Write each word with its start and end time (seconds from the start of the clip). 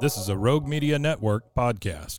This 0.00 0.16
is 0.16 0.30
a 0.30 0.36
Rogue 0.36 0.66
Media 0.66 0.98
Network 0.98 1.54
podcast. 1.54 2.16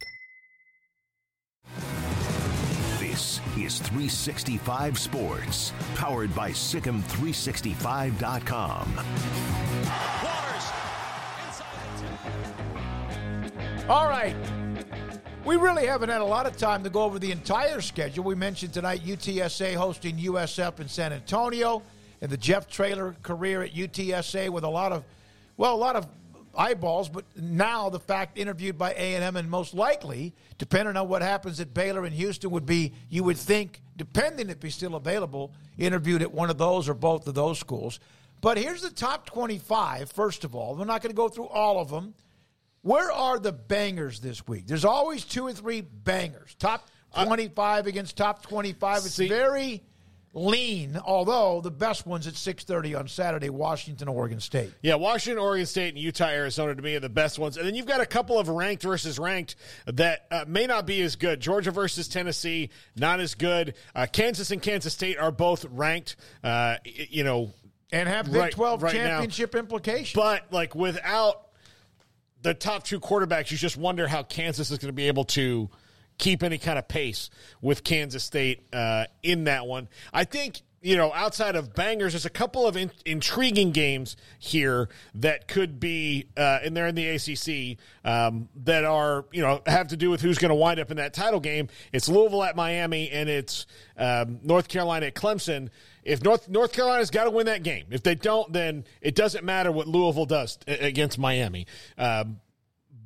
This 3.00 3.42
is 3.58 3.80
365 3.80 5.00
Sports, 5.00 5.74
powered 5.96 6.36
by 6.36 6.52
SicEm365.com. 6.52 9.00
All 13.90 14.08
right. 14.08 14.36
We 15.44 15.56
really 15.56 15.88
haven't 15.88 16.10
had 16.10 16.22
a 16.22 16.26
lot 16.26 16.46
of 16.46 16.56
time 16.58 16.84
to 16.84 16.92
go 16.92 17.02
over 17.02 17.18
the 17.18 17.32
entire 17.32 17.82
schedule. 17.82 18.24
We 18.24 18.36
mentioned 18.36 18.76
tonight 18.76 19.02
UTSA 19.04 19.74
hosting 19.74 20.18
USF 20.18 20.80
in 20.80 20.88
San 20.88 21.14
Antonio 21.14 21.82
and 22.22 22.30
the 22.30 22.38
Jeff 22.38 22.70
Traylor 22.70 23.16
career 23.24 23.64
at 23.64 23.74
UTSA 23.74 24.52
with 24.52 24.66
a 24.66 24.70
lot 24.70 24.92
of, 24.92 25.04
well, 25.58 25.74
a 25.74 25.78
lot 25.78 25.96
of 25.96 26.06
eyeballs, 26.56 27.10
but 27.10 27.26
now 27.36 27.90
the 27.90 28.00
fact 28.00 28.38
interviewed 28.38 28.78
by 28.78 28.94
A&M 28.94 29.36
and 29.36 29.50
most 29.50 29.74
likely, 29.74 30.34
depending 30.58 30.98
on 30.98 31.08
what 31.08 31.22
happens 31.22 31.60
at 31.60 31.74
Baylor 31.74 32.06
and 32.06 32.14
Houston, 32.14 32.52
would 32.52 32.66
be, 32.66 32.94
you 33.10 33.24
would 33.24 33.38
think, 33.38 33.82
depending 33.96 34.50
if 34.50 34.62
he's 34.62 34.76
still 34.76 34.96
available, 34.96 35.54
interviewed 35.78 36.22
at 36.22 36.32
one 36.32 36.50
of 36.50 36.58
those 36.58 36.90
or 36.90 36.94
both 36.94 37.28
of 37.28 37.34
those 37.36 37.60
schools. 37.60 38.00
But 38.42 38.58
here's 38.58 38.82
the 38.82 38.90
top 38.90 39.26
25, 39.28 40.12
first 40.12 40.44
of 40.44 40.56
all. 40.56 40.76
We're 40.76 40.86
not 40.86 41.02
going 41.02 41.12
to 41.12 41.16
go 41.16 41.30
through 41.30 41.48
all 41.48 41.80
of 41.80 41.90
them. 41.90 42.16
Where 42.82 43.12
are 43.12 43.38
the 43.38 43.52
bangers 43.52 44.20
this 44.20 44.48
week? 44.48 44.66
There's 44.66 44.86
always 44.86 45.24
two 45.24 45.46
or 45.46 45.54
three 45.54 45.82
bangers. 45.82 46.56
Top 46.58 46.90
25 47.14 47.86
against 47.86 48.18
top 48.18 48.42
25. 48.42 48.98
It's 48.98 49.14
See- 49.14 49.28
very 49.28 49.84
lean, 50.34 50.98
although 51.06 51.60
the 51.62 51.72
best 51.72 52.06
one's 52.08 52.26
at 52.26 52.36
6:30 52.36 52.96
on 52.98 53.08
Saturday, 53.08 53.50
Washington, 53.50 54.08
Oregon 54.08 54.40
State. 54.40 54.72
Yeah, 54.82 54.96
Washington, 54.96 55.44
Oregon 55.44 55.66
State, 55.66 55.90
and 55.90 55.98
Utah, 55.98 56.28
Arizona 56.28 56.74
to 56.74 56.82
me 56.82 56.96
are 56.96 57.00
the 57.02 57.10
best 57.10 57.38
ones. 57.38 57.58
And 57.58 57.68
then 57.68 57.76
you've 57.76 57.86
got 57.86 58.00
a 58.00 58.06
couple 58.06 58.40
of 58.40 58.48
ranked 58.48 58.84
versus 58.84 59.20
ranked 59.20 59.56
that 59.88 60.26
uh, 60.32 60.46
may 60.48 60.68
not 60.68 60.86
be 60.86 61.02
as 61.02 61.16
good. 61.18 61.42
Georgia 61.42 61.72
versus 61.72 62.08
Tennessee, 62.08 62.70
not 62.96 63.20
as 63.20 63.36
good. 63.36 63.74
Uh, 63.94 64.08
Kansas 64.12 64.52
and 64.52 64.62
Kansas 64.62 64.94
State 64.94 65.18
are 65.18 65.32
both 65.32 65.66
ranked. 65.66 66.16
Uh, 66.44 66.78
you 66.86 67.24
know, 67.26 67.52
And 67.92 68.08
have 68.08 68.28
Big 68.28 68.36
Right- 68.36 68.52
12 68.54 68.84
right 68.84 68.94
now. 68.96 69.00
championship 69.20 69.54
implications. 69.54 70.14
but 70.16 70.52
like 70.54 70.74
without 70.76 71.48
the 72.42 72.54
top 72.54 72.84
two 72.86 73.00
quarterbacks, 73.02 73.52
you 73.52 73.58
just 73.58 73.76
wonder 73.78 74.08
how 74.08 74.24
Kansas 74.24 74.72
is 74.72 74.78
going 74.78 74.88
to 74.90 74.94
be 74.94 75.08
able 75.10 75.26
to 75.26 75.70
keep 76.22 76.44
any 76.44 76.58
kind 76.58 76.80
of 76.80 76.88
pace 76.88 77.30
with 77.62 77.84
Kansas 77.84 78.24
State 78.24 78.64
uh, 78.72 79.06
in 79.22 79.44
that 79.46 79.68
one. 79.68 79.90
I 80.14 80.24
think. 80.24 80.62
You 80.84 80.98
know, 80.98 81.14
outside 81.14 81.56
of 81.56 81.76
bangers, 81.76 82.14
there's 82.14 82.26
a 82.26 82.30
couple 82.32 82.66
of 82.66 82.76
in- 82.76 82.90
intriguing 83.06 83.70
games 83.70 84.18
here 84.40 84.90
that 85.14 85.48
could 85.48 85.80
be, 85.80 86.26
uh, 86.36 86.58
and 86.64 86.76
they're 86.76 86.88
in 86.88 86.96
the 86.96 87.08
ACC 87.08 87.78
um, 88.04 88.50
that 88.64 88.84
are, 88.84 89.26
you 89.32 89.44
know, 89.44 89.62
have 89.68 89.90
to 89.90 89.96
do 89.96 90.10
with 90.10 90.22
who's 90.22 90.40
going 90.40 90.50
to 90.50 90.56
wind 90.56 90.80
up 90.80 90.90
in 90.90 90.98
that 90.98 91.14
title 91.14 91.40
game. 91.40 91.68
It's 91.94 92.10
Louisville 92.10 92.44
at 92.44 92.56
Miami, 92.56 93.12
and 93.12 93.30
it's 93.30 93.68
um, 93.96 94.40
North 94.42 94.70
Carolina 94.70 95.06
at 95.06 95.14
Clemson. 95.14 95.70
If 96.04 96.24
North 96.24 96.50
North 96.50 96.74
Carolina's 96.74 97.12
got 97.12 97.26
to 97.26 97.30
win 97.30 97.46
that 97.46 97.62
game, 97.62 97.86
if 97.92 98.02
they 98.02 98.16
don't, 98.16 98.52
then 98.52 98.86
it 99.02 99.14
doesn't 99.14 99.46
matter 99.46 99.72
what 99.72 99.88
Louisville 99.88 100.26
does 100.26 100.58
against 100.66 101.20
Miami. 101.20 101.68
Um, 101.96 102.40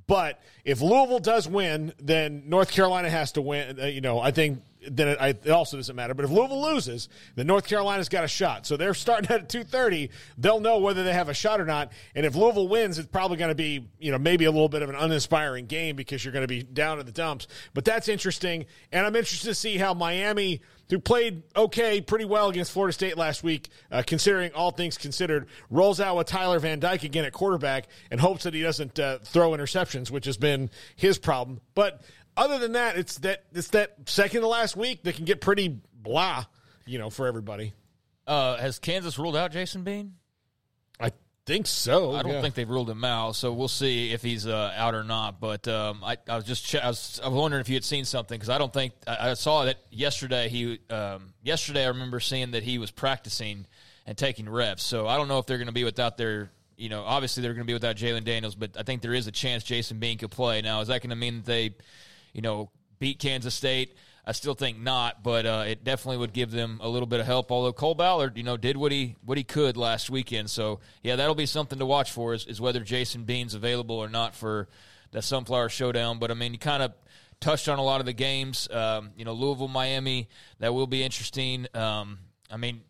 but 0.08 0.40
if 0.64 0.82
Louisville 0.82 1.20
does 1.20 1.48
win, 1.48 1.94
then 2.00 2.44
North 2.48 2.72
Carolina 2.72 3.10
has 3.10 3.32
to 3.34 3.42
win. 3.42 3.80
Uh, 3.80 3.86
you 3.86 4.02
know, 4.02 4.20
I 4.20 4.32
think 4.32 4.62
then 4.90 5.10
it, 5.10 5.18
I, 5.20 5.30
it 5.30 5.50
also 5.50 5.78
doesn't 5.78 5.96
matter. 5.96 6.14
But 6.14 6.26
if 6.26 6.32
Louisville 6.32 6.62
loses, 6.62 7.10
then 7.36 7.48
North 7.48 7.68
Carolina's 7.68 8.10
got 8.10 8.24
a 8.24 8.28
shot. 8.28 8.66
So 8.66 8.78
they're 8.78 8.94
starting 8.94 9.30
at 9.30 9.50
two 9.50 9.64
thirty. 9.64 10.10
They'll 10.38 10.60
know 10.60 10.80
whether 10.80 11.04
they 11.04 11.14
have 11.14 11.30
a 11.30 11.34
shot 11.34 11.60
or 11.60 11.66
not. 11.66 11.92
And 12.16 12.26
if 12.26 12.36
Louisville 12.36 12.68
wins, 12.68 13.00
it's 13.00 13.08
probably 13.08 13.38
going 13.38 13.50
to 13.50 13.56
be 13.56 13.88
you 14.00 14.12
know 14.12 14.18
maybe 14.18 14.46
a 14.46 14.52
little 14.52 14.70
bit 14.70 14.82
of 14.82 14.90
an 14.90 14.96
uninspiring 14.96 15.66
game 15.66 15.96
because 15.96 16.24
you're 16.24 16.34
going 16.34 16.44
to 16.44 16.48
be 16.48 16.64
down 16.64 17.00
in 17.00 17.06
the 17.06 17.12
dumps. 17.12 17.48
But 17.74 17.86
that's 17.86 18.08
interesting, 18.08 18.66
and 18.92 19.06
I'm 19.06 19.16
interested 19.16 19.48
to 19.48 19.56
see 19.56 19.78
how 19.78 19.94
Miami. 19.94 20.62
Who 20.92 21.00
played 21.00 21.42
okay, 21.56 22.00
pretty 22.00 22.26
well 22.26 22.50
against 22.50 22.72
Florida 22.72 22.94
State 22.94 23.18
last 23.18 23.44
week, 23.44 23.70
uh, 23.92 24.04
considering 24.06 24.54
all 24.54 24.70
things 24.70 25.00
considered, 25.00 25.48
rolls 25.72 26.00
out 26.00 26.16
with 26.16 26.28
Tyler 26.28 26.60
Van 26.60 26.80
Dyke 26.80 27.02
again 27.02 27.26
at 27.26 27.34
quarterback 27.34 27.88
and 28.12 28.20
hopes 28.20 28.44
that 28.44 28.54
he 28.54 28.62
doesn't 28.62 29.00
uh, 29.00 29.18
throw 29.24 29.50
interceptions, 29.54 30.12
which 30.12 30.26
has 30.26 30.38
been 30.38 30.70
his 30.96 31.18
problem. 31.18 31.60
But 31.74 32.04
other 32.38 32.60
than 32.60 32.74
that, 32.74 32.98
it's 32.98 33.18
that 33.20 33.44
it's 33.54 33.70
that 33.70 33.96
second 34.06 34.42
to 34.42 34.48
last 34.48 34.76
week 34.76 35.04
that 35.04 35.16
can 35.16 35.26
get 35.26 35.42
pretty 35.42 35.80
blah, 35.94 36.46
you 36.86 37.00
know, 37.00 37.10
for 37.10 37.28
everybody. 37.28 37.74
Uh, 38.28 38.58
has 38.58 38.80
Kansas 38.80 39.20
ruled 39.20 39.36
out 39.36 39.52
Jason 39.52 39.84
Bean? 39.84 40.16
I 41.00 41.12
think 41.46 41.68
so. 41.68 42.14
I 42.14 42.24
don't 42.24 42.34
yeah. 42.34 42.42
think 42.42 42.56
they've 42.56 42.70
ruled 42.70 42.90
him 42.90 43.06
out, 43.06 43.36
so 43.36 43.54
we'll 43.54 43.68
see 43.68 44.12
if 44.12 44.24
he's 44.24 44.48
uh, 44.48 44.74
out 44.76 44.96
or 44.96 45.04
not. 45.04 45.40
But 45.40 45.68
um, 45.68 46.04
I, 46.04 46.18
I 46.28 46.36
was 46.36 46.46
just 46.46 46.66
che- 46.66 46.80
I 46.80 46.88
was, 46.88 47.20
I 47.24 47.28
was 47.28 47.38
wondering 47.38 47.62
if 47.62 47.70
you 47.70 47.76
had 47.76 47.84
seen 47.84 48.06
something 48.06 48.36
because 48.36 48.50
I 48.50 48.58
don't 48.58 48.74
think 48.74 48.94
I, 49.06 49.32
I 49.32 49.34
saw 49.36 49.66
that 49.66 49.78
yesterday. 49.92 50.50
He 50.50 50.80
um, 50.90 51.34
yesterday 51.44 51.86
I 51.86 51.90
remember 51.90 52.20
seeing 52.20 52.52
that 52.52 52.64
he 52.64 52.78
was 52.78 52.92
practicing 52.92 53.68
and 54.06 54.18
taking 54.18 54.50
reps. 54.50 54.84
So 54.84 55.08
I 55.08 55.18
don't 55.18 55.28
know 55.28 55.40
if 55.40 55.46
they're 55.46 55.58
going 55.58 55.68
to 55.68 55.74
be 55.74 55.84
without 55.84 56.18
their. 56.18 56.52
You 56.78 56.90
know, 56.90 57.04
obviously 57.04 57.42
they're 57.42 57.54
going 57.54 57.64
to 57.64 57.68
be 57.68 57.74
without 57.74 57.96
Jalen 57.96 58.26
Daniels, 58.26 58.54
but 58.54 58.72
I 58.78 58.84
think 58.84 59.02
there 59.02 59.14
is 59.14 59.28
a 59.28 59.32
chance 59.32 59.64
Jason 59.64 59.98
Bean 59.98 60.18
could 60.18 60.32
play. 60.32 60.62
Now, 60.62 60.82
is 60.82 60.90
that 60.90 61.02
going 61.02 61.12
to 61.12 61.16
mean 61.16 61.38
that 61.38 61.46
they, 61.46 61.74
you 62.36 62.42
know, 62.42 62.70
beat 63.00 63.18
Kansas 63.18 63.56
State? 63.56 63.96
I 64.26 64.34
still 64.34 64.56
think 64.56 64.80
not, 64.80 65.24
but 65.24 65.46
uh, 65.46 65.64
it 65.68 65.84
definitely 65.84 66.18
would 66.18 66.34
give 66.34 66.52
them 66.52 66.80
a 66.82 66.90
little 66.90 67.06
bit 67.06 67.20
of 67.20 67.26
help. 67.26 67.52
Although 67.52 67.74
Cole 67.74 67.96
Ballard, 67.96 68.38
you 68.38 68.44
know, 68.44 68.58
did 68.58 68.76
what 68.76 68.92
he 68.92 69.16
what 69.24 69.38
he 69.38 69.44
could 69.44 69.78
last 69.78 70.10
weekend, 70.10 70.50
so 70.50 70.80
yeah, 71.02 71.16
that'll 71.16 71.36
be 71.36 71.46
something 71.46 71.80
to 71.80 71.86
watch 71.86 72.12
for 72.12 72.34
is, 72.34 72.46
is 72.46 72.60
whether 72.60 72.82
Jason 72.82 73.24
Bean's 73.24 73.54
available 73.54 73.96
or 73.96 74.10
not 74.10 74.36
for 74.36 74.68
the 75.12 75.22
Sunflower 75.22 75.70
Showdown. 75.70 76.20
But 76.20 76.32
I 76.32 76.34
mean, 76.34 76.52
you 76.52 76.60
kind 76.60 76.84
of 76.84 76.94
touched 77.40 77.70
on 77.70 77.80
a 77.80 77.84
lot 77.84 78.00
of 78.00 78.06
the 78.06 78.14
games. 78.14 78.68
Um, 78.70 79.12
you 79.16 79.24
know, 79.24 79.34
Louisville, 79.34 79.68
Miami, 79.68 80.28
that 80.60 80.74
will 80.74 80.88
be 80.88 81.04
interesting. 81.04 81.68
Um, 81.74 82.20
I 82.52 82.58
mean, 82.58 82.82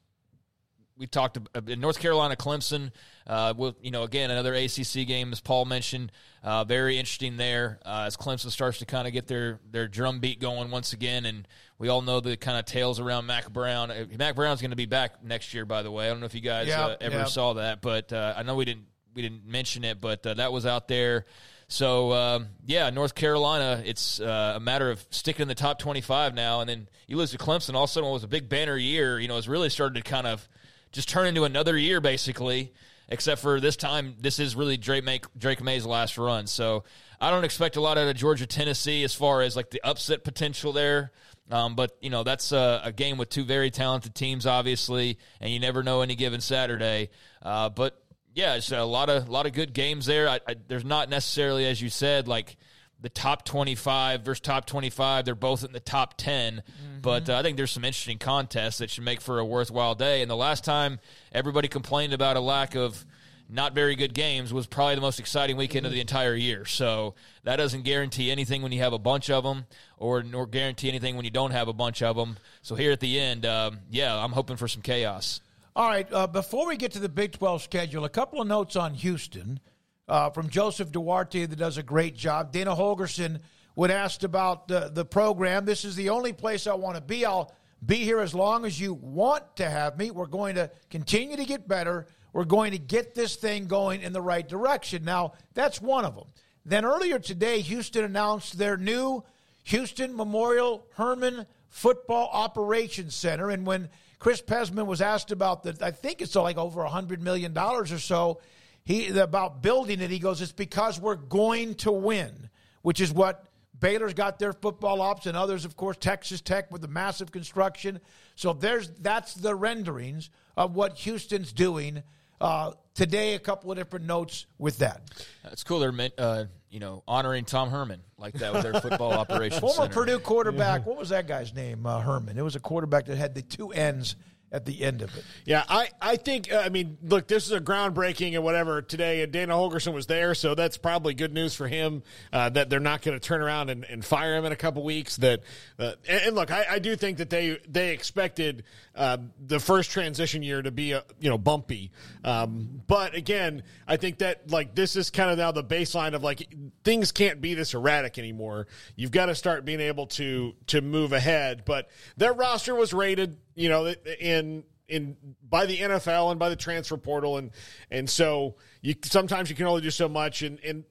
we 0.97 1.05
talked 1.05 1.37
about 1.37 1.77
North 1.77 1.99
Carolina, 1.99 2.35
Clemson. 2.35 2.91
Uh, 3.27 3.53
will 3.57 3.75
you 3.81 3.89
know 3.89 4.03
again 4.03 4.29
another 4.29 4.53
ACC 4.53 5.07
game 5.07 5.31
as 5.31 5.41
Paul 5.41 5.65
mentioned. 5.65 6.11
Uh, 6.43 6.63
very 6.63 6.99
interesting 6.99 7.37
there 7.37 7.79
uh, 7.83 8.03
as 8.05 8.15
Clemson 8.15 8.51
starts 8.51 8.77
to 8.77 8.85
kind 8.85 9.07
of 9.07 9.13
get 9.13 9.25
their 9.27 9.59
their 9.71 9.87
drum 9.87 10.19
beat 10.19 10.39
going 10.39 10.69
once 10.69 10.93
again, 10.93 11.25
and 11.25 11.47
we 11.79 11.89
all 11.89 12.03
know 12.03 12.19
the 12.19 12.37
kind 12.37 12.59
of 12.59 12.65
tales 12.65 12.99
around 12.99 13.25
Mack 13.25 13.51
Brown. 13.51 13.89
Uh, 13.89 14.05
Mack 14.17 14.35
Brown's 14.35 14.61
going 14.61 14.69
to 14.71 14.77
be 14.77 14.85
back 14.85 15.23
next 15.23 15.53
year, 15.55 15.65
by 15.65 15.81
the 15.81 15.89
way. 15.89 16.05
I 16.05 16.09
don't 16.09 16.19
know 16.19 16.27
if 16.27 16.35
you 16.35 16.41
guys 16.41 16.67
Yeah, 16.67 16.85
uh, 16.85 16.97
ever 17.01 17.17
yeah. 17.17 17.23
saw 17.25 17.53
that, 17.53 17.81
but 17.81 18.13
uh, 18.13 18.35
I 18.37 18.43
know 18.43 18.55
we 18.55 18.65
didn't 18.65 18.85
we 19.15 19.23
didn't 19.23 19.47
mention 19.47 19.83
it, 19.83 19.99
but 19.99 20.25
uh, 20.27 20.35
that 20.35 20.51
was 20.51 20.65
out 20.67 20.87
there. 20.87 21.25
So 21.67 22.13
um, 22.13 22.49
yeah, 22.67 22.91
North 22.91 23.15
Carolina. 23.15 23.81
It's 23.83 24.19
uh, 24.19 24.53
a 24.55 24.59
matter 24.59 24.91
of 24.91 25.03
sticking 25.09 25.41
in 25.41 25.47
the 25.47 25.55
top 25.55 25.79
twenty-five 25.79 26.35
now, 26.35 26.59
and 26.61 26.69
then 26.69 26.87
you 27.07 27.17
lose 27.17 27.31
to 27.31 27.39
Clemson. 27.39 27.73
All 27.73 27.85
of 27.85 27.89
a 27.89 27.93
sudden, 27.93 28.07
what 28.07 28.13
was 28.13 28.23
a 28.23 28.27
big 28.27 28.49
banner 28.49 28.77
year, 28.77 29.19
you 29.19 29.27
know, 29.27 29.35
has 29.35 29.49
really 29.49 29.69
started 29.69 29.95
to 29.95 30.07
kind 30.07 30.27
of 30.27 30.47
just 30.91 31.09
turn 31.09 31.25
into 31.25 31.43
another 31.43 31.75
year, 31.75 31.99
basically. 31.99 32.71
Except 33.07 33.39
for 33.39 33.59
this 33.59 33.75
time, 33.75 34.15
this 34.19 34.39
is 34.39 34.55
really 34.55 34.77
Drake, 34.77 35.03
Maye, 35.03 35.21
Drake 35.37 35.61
Maye's 35.61 35.85
last 35.85 36.17
run. 36.17 36.47
So 36.47 36.83
I 37.21 37.29
don't 37.29 37.43
expect 37.43 37.75
a 37.75 37.81
lot 37.81 37.97
out 37.97 38.07
of 38.07 38.15
Georgia, 38.15 38.47
Tennessee, 38.47 39.03
as 39.03 39.13
far 39.13 39.41
as 39.41 39.55
like 39.55 39.69
the 39.69 39.81
upset 39.83 40.23
potential 40.23 40.73
there. 40.73 41.11
Um, 41.51 41.75
but 41.75 41.95
you 42.01 42.09
know 42.09 42.23
that's 42.23 42.51
a, 42.51 42.81
a 42.85 42.91
game 42.91 43.17
with 43.17 43.29
two 43.29 43.43
very 43.43 43.69
talented 43.69 44.15
teams, 44.15 44.47
obviously, 44.47 45.19
and 45.39 45.51
you 45.51 45.59
never 45.59 45.83
know 45.83 46.01
any 46.01 46.15
given 46.15 46.41
Saturday. 46.41 47.09
Uh, 47.43 47.69
but 47.69 48.01
yeah, 48.33 48.55
it's 48.55 48.71
a 48.71 48.83
lot 48.83 49.09
of 49.09 49.29
lot 49.29 49.45
of 49.45 49.53
good 49.53 49.73
games 49.73 50.07
there. 50.07 50.27
I, 50.27 50.39
I, 50.47 50.55
there's 50.67 50.83
not 50.83 51.07
necessarily, 51.09 51.65
as 51.65 51.79
you 51.81 51.89
said, 51.89 52.27
like 52.27 52.57
the 53.05 53.09
top 53.09 53.45
25 53.45 54.21
versus 54.23 54.41
top 54.41 54.65
25. 54.65 55.25
They're 55.25 55.35
both 55.35 55.63
in 55.63 55.73
the 55.73 55.79
top 55.79 56.15
10. 56.17 56.63
But 57.03 57.29
uh, 57.29 57.37
I 57.37 57.43
think 57.43 57.55
there's 57.55 57.69
some 57.69 57.85
interesting 57.85 58.17
contests 58.17 58.79
that 58.79 58.89
should 58.89 59.03
make 59.03 59.21
for 59.21 59.37
a 59.37 59.45
worthwhile 59.45 59.93
day. 59.93 60.23
And 60.23 60.31
the 60.31 60.35
last 60.35 60.63
time 60.65 60.99
everybody 61.31 61.67
complained 61.67 62.13
about 62.13 62.35
a 62.35 62.39
lack 62.39 62.73
of 62.73 63.05
not 63.47 63.75
very 63.75 63.95
good 63.95 64.15
games 64.15 64.51
was 64.51 64.65
probably 64.65 64.95
the 64.95 65.01
most 65.01 65.19
exciting 65.19 65.55
weekend 65.55 65.85
of 65.85 65.91
the 65.91 66.01
entire 66.01 66.33
year. 66.33 66.65
So 66.65 67.13
that 67.43 67.57
doesn't 67.57 67.83
guarantee 67.83 68.31
anything 68.31 68.63
when 68.63 68.71
you 68.71 68.79
have 68.79 68.93
a 68.93 68.97
bunch 68.97 69.29
of 69.29 69.43
them, 69.43 69.67
or 69.99 70.23
nor 70.23 70.47
guarantee 70.47 70.89
anything 70.89 71.15
when 71.15 71.25
you 71.25 71.31
don't 71.31 71.51
have 71.51 71.67
a 71.67 71.73
bunch 71.73 72.01
of 72.01 72.15
them. 72.15 72.37
So 72.63 72.73
here 72.73 72.91
at 72.91 73.01
the 73.01 73.19
end, 73.19 73.45
um, 73.45 73.81
yeah, 73.91 74.17
I'm 74.17 74.31
hoping 74.31 74.57
for 74.57 74.67
some 74.67 74.81
chaos. 74.81 75.41
All 75.75 75.87
right. 75.87 76.11
Uh, 76.11 76.25
before 76.25 76.65
we 76.65 76.75
get 76.75 76.93
to 76.93 76.99
the 76.99 77.07
Big 77.07 77.33
12 77.33 77.61
schedule, 77.61 78.03
a 78.03 78.09
couple 78.09 78.41
of 78.41 78.47
notes 78.47 78.75
on 78.75 78.95
Houston. 78.95 79.59
Uh, 80.07 80.29
from 80.29 80.49
Joseph 80.49 80.91
Duarte 80.91 81.45
that 81.45 81.55
does 81.55 81.77
a 81.77 81.83
great 81.83 82.15
job. 82.15 82.51
Dana 82.51 82.75
Holgorsen, 82.75 83.39
when 83.73 83.89
asked 83.89 84.23
about 84.23 84.67
the, 84.67 84.91
the 84.93 85.03
program, 85.03 85.65
this 85.65 85.83
is 85.83 85.95
the 85.95 86.09
only 86.09 86.31
place 86.31 86.67
I 86.67 86.75
want 86.75 86.95
to 86.95 87.01
be. 87.01 87.25
I'll 87.25 87.51
be 87.83 87.97
here 87.97 88.19
as 88.19 88.33
long 88.33 88.65
as 88.65 88.79
you 88.79 88.93
want 88.93 89.55
to 89.57 89.69
have 89.69 89.97
me. 89.97 90.11
We're 90.11 90.27
going 90.27 90.55
to 90.55 90.69
continue 90.89 91.37
to 91.37 91.45
get 91.45 91.67
better. 91.67 92.07
We're 92.33 92.45
going 92.45 92.71
to 92.71 92.77
get 92.77 93.15
this 93.15 93.35
thing 93.35 93.67
going 93.67 94.01
in 94.01 94.13
the 94.13 94.21
right 94.21 94.47
direction. 94.47 95.03
Now, 95.03 95.33
that's 95.53 95.81
one 95.81 96.05
of 96.05 96.15
them. 96.15 96.27
Then 96.65 96.85
earlier 96.85 97.19
today, 97.19 97.61
Houston 97.61 98.03
announced 98.03 98.57
their 98.57 98.77
new 98.77 99.23
Houston 99.65 100.15
Memorial 100.15 100.85
Hermann 100.95 101.45
Football 101.69 102.29
Operations 102.31 103.15
Center. 103.15 103.49
And 103.49 103.65
when 103.65 103.89
Chris 104.19 104.41
Pezman 104.41 104.85
was 104.85 105.01
asked 105.01 105.31
about 105.31 105.63
the, 105.63 105.77
I 105.81 105.91
think 105.91 106.21
it's 106.21 106.35
like 106.35 106.57
over 106.57 106.81
$100 106.81 107.19
million 107.19 107.55
or 107.57 107.85
so, 107.85 108.39
he 108.85 109.07
about 109.17 109.63
building 109.63 109.99
it, 109.99 110.11
he 110.11 110.19
goes, 110.19 110.41
it's 110.41 110.51
because 110.51 110.99
we're 110.99 111.15
going 111.15 111.75
to 111.75 111.91
win, 111.91 112.49
which 112.83 113.01
is 113.01 113.11
what 113.11 113.45
Baylor's 113.79 114.13
got 114.13 114.39
their 114.39 114.53
football 114.53 115.01
ops 115.01 115.25
and 115.25 115.35
others, 115.35 115.65
of 115.65 115.75
course, 115.75 115.97
Texas 115.97 116.39
Tech 116.39 116.71
with 116.71 116.81
the 116.81 116.87
massive 116.87 117.31
construction. 117.31 117.99
So 118.35 118.53
there's 118.53 118.89
that's 118.89 119.33
the 119.33 119.55
renderings 119.55 120.29
of 120.55 120.75
what 120.75 120.97
Houston's 120.99 121.51
doing. 121.51 122.03
Uh, 122.39 122.73
today, 122.93 123.33
a 123.33 123.39
couple 123.39 123.71
of 123.71 123.77
different 123.77 124.05
notes 124.05 124.45
with 124.57 124.77
that. 124.79 125.01
It's 125.45 125.63
cool. 125.63 125.79
They're 125.79 126.11
uh, 126.17 126.45
you 126.69 126.79
know 126.79 127.03
honoring 127.07 127.45
Tom 127.45 127.69
Herman 127.69 128.01
like 128.17 128.35
that 128.35 128.53
with 128.53 128.63
their 128.63 128.79
football 128.81 129.13
operations. 129.17 129.61
Former 129.61 129.75
center. 129.75 129.93
Purdue 129.93 130.19
quarterback. 130.19 130.85
What 130.85 130.97
was 130.97 131.09
that 131.09 131.27
guy's 131.27 131.53
name? 131.53 131.85
Uh, 131.85 132.01
Herman. 132.01 132.37
It 132.37 132.43
was 132.43 132.55
a 132.55 132.59
quarterback 132.59 133.05
that 133.05 133.17
had 133.17 133.33
the 133.33 133.41
two 133.41 133.71
ends 133.71 134.15
at 134.55 134.63
the 134.63 134.83
end 134.83 135.01
of 135.01 135.15
it. 135.17 135.23
Yeah, 135.43 135.65
I, 135.67 135.89
I 136.01 136.15
think, 136.15 136.51
uh, 136.51 136.59
I 136.59 136.69
mean, 136.69 136.97
look, 137.03 137.27
this 137.27 137.45
is 137.45 137.51
a 137.51 137.59
groundbreaking 137.59 138.35
and 138.35 138.43
whatever 138.43 138.81
today, 138.81 139.21
and 139.21 139.29
Dana 139.29 139.53
Holgorsen 139.53 139.93
was 139.93 140.07
there, 140.07 140.33
so 140.33 140.55
that's 140.55 140.77
probably 140.77 141.13
good 141.13 141.33
news 141.33 141.53
for 141.53 141.67
him 141.67 142.03
uh, 142.31 142.47
that 142.49 142.69
they're 142.69 142.79
not 142.79 143.01
going 143.01 143.19
to 143.19 143.25
turn 143.25 143.41
around 143.41 143.69
and, 143.69 143.83
and, 143.83 144.05
fire 144.05 144.37
him 144.37 144.45
in 144.45 144.53
a 144.53 144.55
couple 144.55 144.81
weeks. 144.83 145.17
That 145.17 145.41
uh, 145.77 145.93
and, 146.07 146.21
and, 146.27 146.35
look, 146.35 146.51
I, 146.51 146.65
I, 146.69 146.79
do 146.79 146.95
think 146.95 147.17
that 147.17 147.29
they 147.29 147.57
they 147.67 147.91
expected 147.91 148.63
uh, 148.95 149.17
the 149.45 149.59
first 149.59 149.91
transition 149.91 150.41
year 150.41 150.61
to 150.61 150.71
be, 150.71 150.93
a, 150.93 151.03
you 151.19 151.29
know, 151.29 151.37
bumpy. 151.37 151.91
Um, 152.23 152.81
but 152.87 153.13
again, 153.13 153.63
I 153.87 153.97
think 153.97 154.19
that, 154.19 154.49
like, 154.49 154.73
this 154.73 154.95
is 154.95 155.09
kind 155.09 155.31
of 155.31 155.37
now 155.37 155.51
the 155.51 155.63
baseline 155.63 156.13
of, 156.13 156.23
like, 156.23 156.47
things 156.85 157.11
can't 157.11 157.41
be 157.41 157.55
this 157.55 157.73
erratic 157.73 158.17
anymore. 158.17 158.67
You've 158.95 159.11
got 159.11 159.25
to 159.25 159.35
start 159.35 159.65
being 159.65 159.81
able 159.81 160.07
to 160.07 160.53
to 160.67 160.81
move 160.81 161.11
ahead. 161.11 161.63
But 161.65 161.89
their 162.15 162.31
roster 162.31 162.73
was 162.73 162.93
rated 162.93 163.37
you 163.55 163.69
know, 163.69 163.93
in 164.19 164.63
in 164.87 165.17
by 165.47 165.65
the 165.65 165.77
NFL 165.77 166.31
and 166.31 166.39
by 166.39 166.49
the 166.49 166.55
transfer 166.55 166.97
portal, 166.97 167.37
and 167.37 167.51
and 167.89 168.09
so 168.09 168.55
you 168.81 168.95
sometimes 169.03 169.49
you 169.49 169.55
can 169.55 169.65
only 169.65 169.81
do 169.81 169.91
so 169.91 170.07
much, 170.07 170.41
and 170.41 170.59
and 170.59 170.83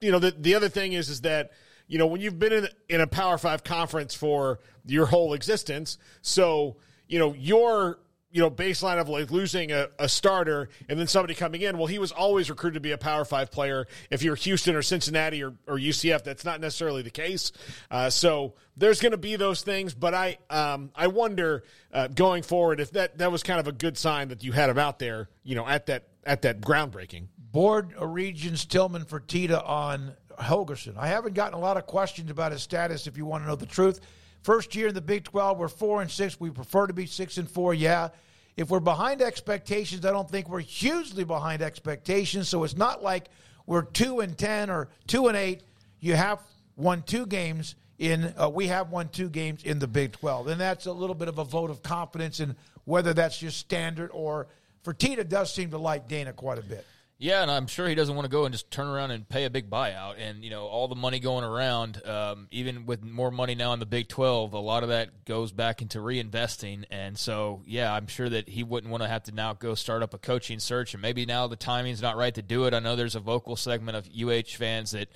you 0.00 0.10
know 0.10 0.18
the 0.18 0.30
the 0.30 0.54
other 0.54 0.68
thing 0.68 0.92
is 0.92 1.08
is 1.08 1.22
that 1.22 1.50
you 1.86 1.98
know 1.98 2.06
when 2.06 2.20
you've 2.20 2.38
been 2.38 2.52
in 2.52 2.68
in 2.88 3.00
a 3.00 3.06
Power 3.06 3.38
Five 3.38 3.64
conference 3.64 4.14
for 4.14 4.60
your 4.86 5.06
whole 5.06 5.34
existence, 5.34 5.98
so 6.22 6.76
you 7.08 7.18
know 7.18 7.34
your 7.34 7.98
you 8.30 8.42
know, 8.42 8.50
baseline 8.50 8.98
of 8.98 9.08
like 9.08 9.30
losing 9.30 9.72
a, 9.72 9.88
a, 9.98 10.08
starter 10.08 10.68
and 10.88 10.98
then 10.98 11.06
somebody 11.06 11.34
coming 11.34 11.62
in. 11.62 11.78
Well, 11.78 11.86
he 11.86 11.98
was 11.98 12.12
always 12.12 12.50
recruited 12.50 12.74
to 12.74 12.80
be 12.80 12.92
a 12.92 12.98
Power 12.98 13.24
Five 13.24 13.50
player. 13.50 13.86
If 14.10 14.22
you're 14.22 14.34
Houston 14.34 14.74
or 14.74 14.82
Cincinnati 14.82 15.42
or, 15.42 15.54
or 15.66 15.78
UCF, 15.78 16.24
that's 16.24 16.44
not 16.44 16.60
necessarily 16.60 17.02
the 17.02 17.10
case. 17.10 17.52
Uh, 17.90 18.10
so 18.10 18.54
there's 18.76 19.00
going 19.00 19.12
to 19.12 19.18
be 19.18 19.36
those 19.36 19.62
things, 19.62 19.94
but 19.94 20.12
I 20.12 20.38
um, 20.50 20.90
I 20.94 21.06
wonder 21.06 21.64
uh, 21.92 22.08
going 22.08 22.42
forward 22.42 22.80
if 22.80 22.90
that 22.92 23.18
that 23.18 23.30
was 23.30 23.42
kind 23.42 23.60
of 23.60 23.68
a 23.68 23.72
good 23.72 23.96
sign 23.96 24.28
that 24.28 24.42
you 24.42 24.52
had 24.52 24.70
him 24.70 24.78
out 24.78 24.98
there, 24.98 25.28
you 25.42 25.54
know, 25.54 25.66
at 25.66 25.86
that 25.86 26.08
at 26.24 26.42
that 26.42 26.60
groundbreaking. 26.60 27.28
Board 27.38 27.94
Regents 27.98 28.64
Tilman 28.64 29.04
Fertitta 29.04 29.66
on 29.66 30.14
Holgorsen. 30.38 30.96
I 30.98 31.06
haven't 31.06 31.34
gotten 31.34 31.54
a 31.54 31.60
lot 31.60 31.76
of 31.76 31.86
questions 31.86 32.30
about 32.30 32.52
his 32.52 32.62
status. 32.62 33.06
If 33.06 33.16
you 33.16 33.24
want 33.24 33.44
to 33.44 33.48
know 33.48 33.56
the 33.56 33.66
truth. 33.66 34.00
First 34.46 34.76
year 34.76 34.86
in 34.86 34.94
the 34.94 35.00
Big 35.00 35.24
12, 35.24 35.58
we're 35.58 35.66
four 35.66 36.02
and 36.02 36.08
six. 36.08 36.38
We 36.38 36.50
prefer 36.50 36.86
to 36.86 36.92
be 36.92 37.06
six 37.06 37.36
and 37.36 37.50
four. 37.50 37.74
Yeah. 37.74 38.10
If 38.56 38.70
we're 38.70 38.78
behind 38.78 39.20
expectations, 39.20 40.06
I 40.06 40.12
don't 40.12 40.30
think 40.30 40.48
we're 40.48 40.60
hugely 40.60 41.24
behind 41.24 41.62
expectations. 41.62 42.48
So 42.48 42.62
it's 42.62 42.76
not 42.76 43.02
like 43.02 43.28
we're 43.66 43.82
two 43.82 44.20
and 44.20 44.38
ten 44.38 44.70
or 44.70 44.88
two 45.08 45.26
and 45.26 45.36
eight. 45.36 45.64
You 45.98 46.14
have 46.14 46.40
won 46.76 47.02
two 47.02 47.26
games 47.26 47.74
in. 47.98 48.32
Uh, 48.40 48.48
we 48.48 48.68
have 48.68 48.92
won 48.92 49.08
two 49.08 49.28
games 49.28 49.64
in 49.64 49.80
the 49.80 49.88
Big 49.88 50.12
12, 50.12 50.46
and 50.46 50.60
that's 50.60 50.86
a 50.86 50.92
little 50.92 51.16
bit 51.16 51.26
of 51.26 51.38
a 51.38 51.44
vote 51.44 51.68
of 51.68 51.82
confidence 51.82 52.38
in 52.38 52.54
whether 52.84 53.12
that's 53.12 53.38
just 53.38 53.58
standard 53.58 54.10
or. 54.12 54.46
Fertitta 54.84 55.28
does 55.28 55.52
seem 55.52 55.72
to 55.72 55.78
like 55.78 56.06
Dana 56.06 56.32
quite 56.32 56.58
a 56.58 56.62
bit. 56.62 56.86
Yeah, 57.18 57.40
and 57.40 57.50
I'm 57.50 57.66
sure 57.66 57.88
he 57.88 57.94
doesn't 57.94 58.14
want 58.14 58.26
to 58.26 58.30
go 58.30 58.44
and 58.44 58.52
just 58.52 58.70
turn 58.70 58.88
around 58.88 59.10
and 59.10 59.26
pay 59.26 59.44
a 59.44 59.50
big 59.50 59.70
buyout. 59.70 60.16
And 60.18 60.44
you 60.44 60.50
know, 60.50 60.66
all 60.66 60.86
the 60.86 60.94
money 60.94 61.18
going 61.18 61.44
around, 61.44 62.06
um, 62.06 62.46
even 62.50 62.84
with 62.84 63.02
more 63.02 63.30
money 63.30 63.54
now 63.54 63.72
in 63.72 63.80
the 63.80 63.86
Big 63.86 64.08
12, 64.08 64.52
a 64.52 64.58
lot 64.58 64.82
of 64.82 64.90
that 64.90 65.24
goes 65.24 65.50
back 65.50 65.80
into 65.80 65.98
reinvesting. 65.98 66.84
And 66.90 67.18
so, 67.18 67.62
yeah, 67.64 67.90
I'm 67.90 68.06
sure 68.06 68.28
that 68.28 68.50
he 68.50 68.62
wouldn't 68.62 68.90
want 68.90 69.02
to 69.02 69.08
have 69.08 69.22
to 69.24 69.32
now 69.32 69.54
go 69.54 69.74
start 69.74 70.02
up 70.02 70.12
a 70.12 70.18
coaching 70.18 70.58
search. 70.58 70.92
And 70.92 71.00
maybe 71.00 71.24
now 71.24 71.46
the 71.46 71.56
timing's 71.56 72.02
not 72.02 72.18
right 72.18 72.34
to 72.34 72.42
do 72.42 72.66
it. 72.66 72.74
I 72.74 72.80
know 72.80 72.96
there's 72.96 73.16
a 73.16 73.20
vocal 73.20 73.56
segment 73.56 73.96
of 73.96 74.06
UH 74.06 74.54
fans 74.58 74.90
that 74.90 75.08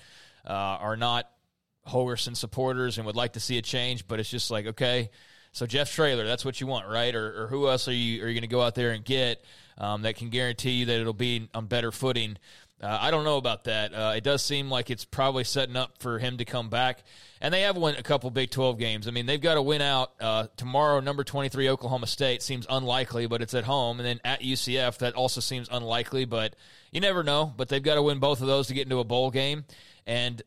uh, 0.47 0.52
are 0.52 0.97
not 0.97 1.31
Holgorsen 1.87 2.35
supporters 2.35 2.97
and 2.97 3.06
would 3.06 3.17
like 3.17 3.35
to 3.35 3.41
see 3.41 3.58
a 3.58 3.62
change, 3.62 4.08
but 4.08 4.19
it's 4.20 4.31
just 4.31 4.50
like, 4.50 4.67
okay, 4.67 5.11
so 5.52 5.67
Jeff 5.67 5.93
Traylor, 5.93 6.25
that's 6.25 6.44
what 6.44 6.61
you 6.61 6.67
want, 6.67 6.88
right? 6.88 7.14
Or, 7.14 7.43
or 7.43 7.47
who 7.49 7.69
else 7.69 7.88
are 7.88 7.93
you 7.93 8.23
are 8.23 8.29
you 8.29 8.35
going 8.35 8.43
to 8.43 8.47
go 8.47 8.62
out 8.62 8.75
there 8.75 8.93
and 8.93 9.05
get? 9.05 9.44
Um, 9.79 10.03
that 10.03 10.17
can 10.17 10.31
guarantee 10.31 10.71
you 10.71 10.87
that 10.87 11.01
it'll 11.01 11.13
be 11.13 11.49
on 11.55 11.67
better 11.67 11.93
footing. 11.93 12.37
Uh, 12.83 12.99
I 12.99 13.11
don't 13.11 13.25
know 13.25 13.37
about 13.37 13.65
that. 13.65 13.93
Uh, 13.93 14.15
it 14.17 14.25
does 14.25 14.43
seem 14.43 14.71
like 14.71 14.91
it's 14.91 15.05
probably 15.05 15.45
setting 15.45 15.77
up 15.77 15.99
for 15.99 16.19
him 16.19 16.39
to 16.39 16.47
come 16.47 16.71
back. 16.71 17.03
And 17.43 17.53
they 17.53 17.63
have 17.63 17.77
won 17.77 17.95
a 17.95 18.03
couple 18.03 18.31
Big 18.31 18.51
12 18.51 18.79
games. 18.79 19.07
I 19.07 19.11
mean, 19.11 19.27
they've 19.27 19.41
got 19.41 19.55
to 19.55 19.63
win 19.63 19.83
out 19.83 20.13
uh, 20.19 20.47
tomorrow. 20.57 21.01
Number 21.01 21.23
23, 21.23 21.69
Oklahoma 21.69 22.07
State 22.07 22.43
seems 22.43 22.67
unlikely, 22.71 23.27
but 23.27 23.43
it's 23.43 23.55
at 23.55 23.65
home. 23.65 23.99
And 23.99 24.07
then 24.07 24.21
at 24.25 24.41
UCF, 24.41 24.99
that 24.99 25.15
also 25.15 25.43
seems 25.43 25.69
unlikely, 25.71 26.25
but 26.25 26.57
you 26.91 27.01
never 27.01 27.23
know. 27.23 27.53
But 27.55 27.69
they've 27.69 27.83
got 27.83 27.97
to 27.97 28.03
win 28.03 28.19
both 28.19 28.41
of 28.41 28.47
those 28.47 28.69
to 28.69 28.75
get 28.75 28.85
into 28.85 28.99
a 28.99 29.05
bowl 29.05 29.31
game. 29.31 29.65
And 30.07 30.43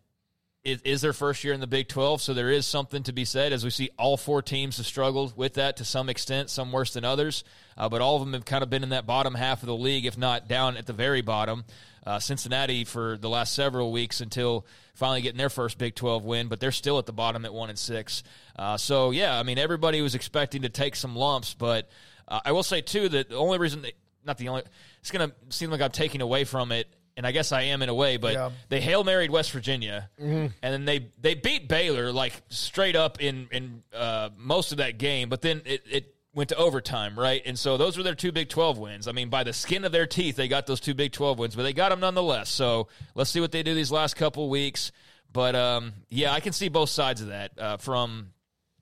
it 0.64 0.80
is 0.86 1.02
their 1.02 1.12
first 1.12 1.44
year 1.44 1.54
in 1.54 1.60
the 1.60 1.68
Big 1.68 1.90
12, 1.90 2.22
so 2.22 2.34
there 2.34 2.50
is 2.50 2.66
something 2.66 3.04
to 3.04 3.12
be 3.12 3.26
said 3.26 3.52
as 3.52 3.66
we 3.66 3.70
see 3.70 3.90
all 3.98 4.16
four 4.16 4.42
teams 4.42 4.78
have 4.78 4.86
struggled 4.86 5.36
with 5.36 5.56
that 5.56 5.76
to 5.78 5.86
some 5.86 6.08
extent, 6.08 6.50
some 6.50 6.72
worse 6.72 6.94
than 6.94 7.04
others. 7.04 7.44
Uh, 7.78 7.90
but 7.90 8.02
all 8.02 8.16
of 8.16 8.22
them 8.22 8.34
have 8.34 8.46
kind 8.46 8.64
of 8.64 8.70
been 8.70 8.84
in 8.84 8.90
that 8.90 9.06
bottom 9.06 9.36
half 9.36 9.62
of 9.62 9.68
the 9.68 9.76
league, 9.76 10.06
if 10.06 10.18
not 10.18 10.48
down 10.48 10.78
at 10.78 10.86
the 10.86 10.94
very 10.94 11.22
bottom. 11.22 11.66
Uh, 12.06 12.18
Cincinnati 12.18 12.86
for 12.86 13.18
the 13.18 13.28
last 13.30 13.54
several 13.54 13.92
weeks 13.92 14.22
until 14.22 14.66
finally 14.94 15.22
getting 15.22 15.38
their 15.38 15.50
first 15.50 15.78
Big 15.78 15.96
12 15.96 16.24
win, 16.24 16.48
but 16.48 16.62
they're 16.62 16.72
still 16.72 16.98
at 16.98 17.06
the 17.06 17.14
bottom 17.14 17.44
at 17.44 17.54
one 17.54 17.70
and 17.70 17.80
six. 17.80 18.24
Uh, 18.58 18.78
so 18.78 19.12
yeah, 19.12 19.38
I 19.38 19.44
mean 19.44 19.58
everybody 19.58 20.02
was 20.02 20.16
expecting 20.16 20.62
to 20.62 20.70
take 20.70 20.96
some 20.96 21.16
lumps, 21.16 21.54
but 21.54 21.90
uh, 22.28 22.40
I 22.46 22.54
will 22.54 22.64
say 22.64 22.80
too 22.80 23.10
that 23.10 23.30
the 23.30 23.36
only 23.36 23.58
reason, 23.58 23.82
they, 23.82 23.94
not 24.26 24.38
the 24.38 24.48
only, 24.48 24.64
it's 25.02 25.12
going 25.12 25.30
to 25.30 25.36
seem 25.50 25.72
like 25.72 25.82
I'm 25.82 25.92
taking 25.92 26.22
away 26.22 26.46
from 26.46 26.72
it 26.72 26.88
and 27.16 27.28
I 27.28 27.32
guess 27.32 27.52
I 27.52 27.64
am 27.64 27.82
in 27.82 27.90
a 27.90 27.94
way, 27.94 28.18
but 28.18 28.34
yeah. 28.34 28.50
they 28.70 28.82
hail 28.82 29.04
married 29.04 29.32
West 29.32 29.52
Virginia, 29.52 30.10
mm-hmm. 30.20 30.48
and 30.62 30.74
then 30.74 30.86
they 30.86 31.12
they 31.20 31.36
beat 31.36 31.68
Baylor 31.68 32.12
like 32.12 32.34
straight 32.50 32.96
up 32.96 33.22
in 33.22 33.48
in 33.52 33.84
uh, 33.94 34.30
most 34.38 34.72
of 34.72 34.80
that 34.80 34.98
game, 34.98 35.30
but 35.30 35.42
then 35.42 35.62
it, 35.66 35.84
it 35.90 36.16
went 36.34 36.50
to 36.50 36.56
overtime, 36.56 37.18
right? 37.18 37.42
And 37.46 37.58
so 37.58 37.78
those 37.78 37.96
were 37.96 38.04
their 38.04 38.16
two 38.16 38.32
Big 38.32 38.50
12 38.50 38.80
wins. 38.80 39.08
I 39.08 39.12
mean, 39.12 39.30
by 39.30 39.44
the 39.44 39.54
skin 39.54 39.86
of 39.86 39.92
their 39.92 40.08
teeth, 40.08 40.36
they 40.36 40.48
got 40.48 40.66
those 40.66 40.80
two 40.80 40.96
Big 40.96 41.12
12 41.12 41.38
wins, 41.38 41.56
but 41.56 41.62
they 41.64 41.74
got 41.74 41.90
them 41.90 42.00
nonetheless. 42.00 42.50
So 42.50 42.88
let's 43.14 43.30
see 43.30 43.40
what 43.40 43.52
they 43.52 43.62
do 43.62 43.76
these 43.76 43.92
last 43.92 44.16
couple 44.16 44.50
weeks. 44.50 44.92
But 45.32 45.56
um, 45.56 45.94
yeah, 46.10 46.32
I 46.32 46.40
can 46.40 46.54
see 46.54 46.70
both 46.70 46.90
sides 46.90 47.22
of 47.22 47.28
that 47.28 47.52
uh, 47.58 47.78
from 47.78 48.30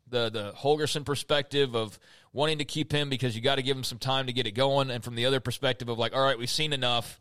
the 0.07 0.29
the 0.29 0.53
Holgorsen 0.57 1.05
perspective 1.05 1.75
of 1.75 1.97
wanting 2.33 2.59
to 2.59 2.65
keep 2.65 2.91
him 2.91 3.09
because 3.09 3.35
you 3.35 3.41
got 3.41 3.55
to 3.55 3.61
give 3.61 3.75
him 3.75 3.83
some 3.83 3.97
time 3.97 4.27
to 4.27 4.33
get 4.33 4.47
it 4.47 4.51
going, 4.51 4.91
and 4.91 5.03
from 5.03 5.15
the 5.15 5.25
other 5.25 5.39
perspective 5.39 5.87
of 5.87 5.97
like, 5.97 6.13
all 6.13 6.21
right, 6.21 6.37
we've 6.37 6.49
seen 6.49 6.73
enough 6.73 7.19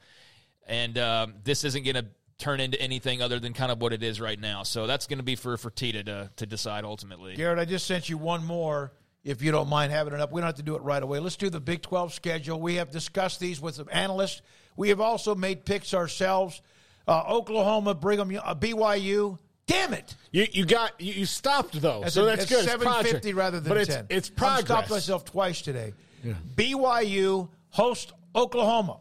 and 0.70 0.96
um, 0.96 1.34
this 1.44 1.64
isn't 1.64 1.82
going 1.82 1.96
to 1.96 2.06
turn 2.38 2.60
into 2.60 2.80
anything 2.80 3.20
other 3.20 3.38
than 3.38 3.52
kind 3.52 3.70
of 3.70 3.82
what 3.82 3.92
it 3.92 4.02
is 4.02 4.20
right 4.20 4.40
now. 4.40 4.62
So 4.62 4.86
that's 4.86 5.06
going 5.06 5.18
to 5.18 5.24
be 5.24 5.36
for 5.36 5.56
Fertitta 5.56 6.06
to 6.06 6.30
to 6.36 6.46
decide 6.46 6.84
ultimately. 6.84 7.34
Garrett, 7.34 7.58
I 7.58 7.66
just 7.66 7.86
sent 7.86 8.08
you 8.08 8.16
one 8.16 8.44
more. 8.46 8.92
If 9.22 9.42
you 9.42 9.52
don't 9.52 9.68
mind 9.68 9.92
having 9.92 10.14
it 10.14 10.20
up, 10.20 10.32
we 10.32 10.40
don't 10.40 10.46
have 10.46 10.54
to 10.54 10.62
do 10.62 10.76
it 10.76 10.82
right 10.82 11.02
away. 11.02 11.18
Let's 11.18 11.36
do 11.36 11.50
the 11.50 11.60
Big 11.60 11.82
12 11.82 12.14
schedule. 12.14 12.58
We 12.58 12.76
have 12.76 12.90
discussed 12.90 13.38
these 13.38 13.60
with 13.60 13.74
some 13.74 13.88
analysts. 13.92 14.40
We 14.76 14.88
have 14.88 15.00
also 15.00 15.34
made 15.34 15.66
picks 15.66 15.92
ourselves. 15.92 16.62
Uh, 17.06 17.24
Oklahoma, 17.28 17.94
Brigham, 17.94 18.30
uh, 18.42 18.54
BYU. 18.54 19.38
Damn 19.66 19.92
it! 19.92 20.16
You 20.32 20.46
you 20.50 20.64
got 20.64 21.00
you, 21.00 21.12
you 21.12 21.26
stopped 21.26 21.80
though, 21.80 22.00
that's 22.00 22.14
so 22.14 22.22
a, 22.22 22.26
that's 22.26 22.46
good. 22.46 22.64
Seven 22.64 22.88
fifty 23.04 23.34
rather 23.34 23.60
than 23.60 23.68
but 23.72 23.86
ten. 23.86 24.06
It's, 24.08 24.28
it's 24.28 24.30
progress. 24.30 24.62
I 24.62 24.64
stopped 24.64 24.90
myself 24.90 25.24
twice 25.24 25.62
today. 25.62 25.92
Yeah. 26.24 26.34
BYU 26.56 27.48
host 27.68 28.12
Oklahoma. 28.34 28.98